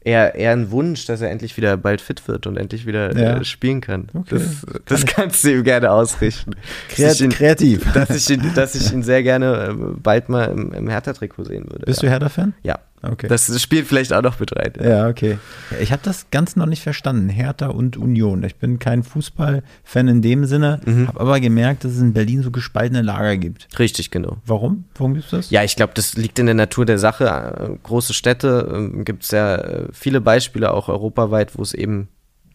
[0.04, 3.36] Eher, eher ein Wunsch, dass er endlich wieder bald fit wird und endlich wieder Ja.
[3.38, 4.08] äh, spielen kann.
[4.12, 4.30] Okay.
[4.30, 6.56] Das, das kannst du ihm gerne ausrichten.
[6.88, 7.92] Kreat dass, ihn, kreativ.
[7.92, 11.66] dass, ich ihn, dass ich ihn sehr gerne äh, bald mal im, im Hertha-Trikot sehen
[11.70, 11.86] würde.
[11.86, 12.08] Bist ja.
[12.08, 12.54] du Hertha-Fan?
[12.64, 12.80] Ja.
[13.02, 13.26] Okay.
[13.26, 14.72] Das spielt vielleicht auch noch mit rein.
[14.82, 15.38] ja, okay.
[15.80, 17.28] Ich habe das Ganze noch nicht verstanden.
[17.28, 18.42] Hertha und Union.
[18.44, 21.08] Ich bin kein Fußballfan in dem Sinne, Mhm.
[21.08, 23.66] habe aber gemerkt, dass es in Berlin so gespaltene Lager gibt.
[23.78, 24.36] Richtig, genau.
[24.46, 24.84] Warum?
[24.94, 25.50] Warum gibt es das?
[25.50, 27.78] Ja, ich glaube, das liegt in der Natur der Sache.
[27.82, 32.08] Große Städte ähm, gibt es ja äh, viele Beispiele, auch europaweit, wo es eben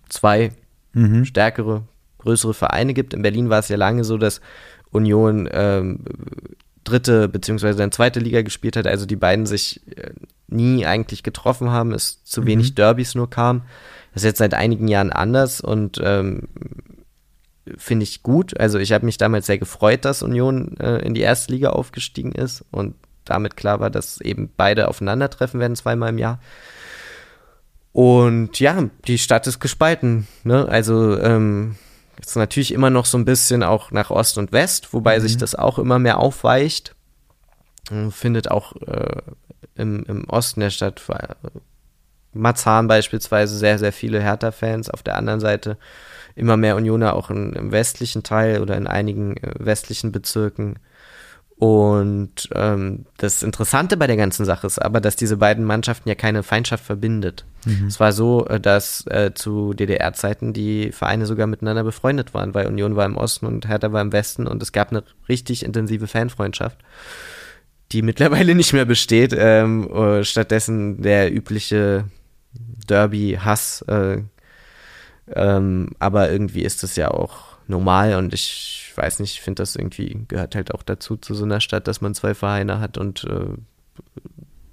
[0.10, 0.52] zwei
[0.94, 1.26] Mhm.
[1.26, 1.84] stärkere,
[2.20, 3.14] größere Vereine gibt.
[3.14, 4.40] In Berlin war es ja lange so, dass
[4.92, 6.00] Union ähm,
[6.84, 10.12] dritte beziehungsweise dann zweite Liga gespielt hat, also die beiden sich äh,
[10.48, 13.64] nie eigentlich getroffen haben, es zu wenig Derbys nur kam.
[14.14, 16.48] Das ist jetzt seit einigen Jahren anders und ähm,
[17.78, 18.60] finde ich gut.
[18.60, 22.32] Also ich habe mich damals sehr gefreut, dass Union äh, in die erste Liga aufgestiegen
[22.32, 22.96] ist und
[23.26, 26.40] damit klar war, dass eben beide aufeinandertreffen werden zweimal im Jahr.
[27.92, 30.28] Und ja, die Stadt ist gespalten.
[30.44, 30.68] Ne?
[30.70, 31.76] Also ähm,
[32.20, 35.56] ist natürlich immer noch so ein bisschen auch nach Ost und West, wobei sich das
[35.56, 36.96] auch immer mehr aufweicht.
[37.92, 39.22] Äh, Findet auch äh,
[39.78, 41.02] im, im Osten der Stadt,
[42.34, 44.90] Marzahn beispielsweise, sehr, sehr viele Hertha-Fans.
[44.90, 45.78] Auf der anderen Seite
[46.36, 50.78] immer mehr Unioner auch in, im westlichen Teil oder in einigen äh, westlichen Bezirken.
[51.58, 56.14] Und ähm, das Interessante bei der ganzen Sache ist aber, dass diese beiden Mannschaften ja
[56.14, 57.46] keine Feindschaft verbindet.
[57.66, 57.88] Mhm.
[57.88, 62.68] Es war so, äh, dass äh, zu DDR-Zeiten die Vereine sogar miteinander befreundet waren, weil
[62.68, 66.06] Union war im Osten und Hertha war im Westen und es gab eine richtig intensive
[66.06, 66.78] Fanfreundschaft,
[67.92, 69.34] die mittlerweile nicht mehr besteht.
[69.38, 72.06] Ähm, äh, stattdessen der übliche
[72.88, 73.84] Derby-Hass.
[73.84, 74.24] Äh,
[75.34, 79.76] ähm, aber irgendwie ist das ja auch normal und ich weiß nicht, ich finde das
[79.76, 83.26] irgendwie gehört halt auch dazu zu so einer Stadt, dass man zwei Vereine hat und
[83.26, 83.50] äh,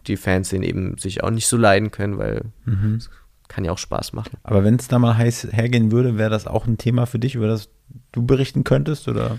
[0.07, 3.01] die Fans den eben sich auch nicht so leiden können, weil mhm.
[3.49, 4.39] kann ja auch Spaß machen.
[4.43, 7.35] Aber wenn es da mal heiß hergehen würde, wäre das auch ein Thema für dich,
[7.35, 7.69] über das
[8.13, 9.39] du berichten könntest oder?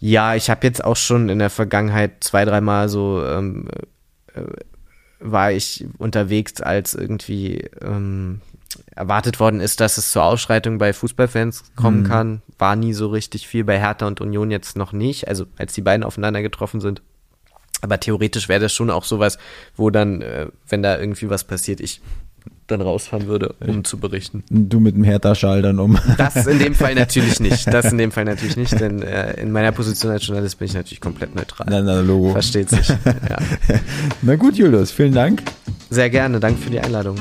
[0.00, 3.68] Ja, ich habe jetzt auch schon in der Vergangenheit zwei, dreimal so ähm,
[4.34, 4.42] äh,
[5.20, 8.40] war ich unterwegs, als irgendwie ähm,
[8.94, 12.06] erwartet worden ist, dass es zur Ausschreitung bei Fußballfans kommen mhm.
[12.06, 12.42] kann.
[12.58, 15.82] War nie so richtig viel bei Hertha und Union jetzt noch nicht, also als die
[15.82, 17.02] beiden aufeinander getroffen sind.
[17.80, 19.38] Aber theoretisch wäre das schon auch sowas,
[19.76, 22.00] wo dann, äh, wenn da irgendwie was passiert, ich
[22.66, 24.42] dann rausfahren würde, um zu berichten.
[24.50, 25.98] Du mit dem Hertha-Schal dann um.
[26.16, 27.68] Das in dem Fall natürlich nicht.
[27.74, 30.74] Das in dem Fall natürlich nicht, denn äh, in meiner Position als Journalist bin ich
[30.74, 31.66] natürlich komplett neutral.
[31.68, 32.32] Na, na, Logo.
[32.32, 32.88] Versteht sich.
[33.28, 33.38] Ja.
[34.22, 35.42] Na gut, Julius, vielen Dank.
[35.90, 37.16] Sehr gerne, danke für die Einladung.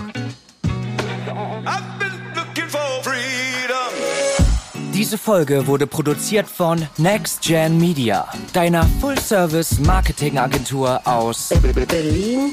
[4.94, 11.50] Diese Folge wurde produziert von Next Gen Media, deiner Full-Service-Marketing-Agentur aus
[11.90, 12.52] Berlin,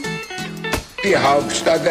[1.05, 1.89] die Hauptstadt der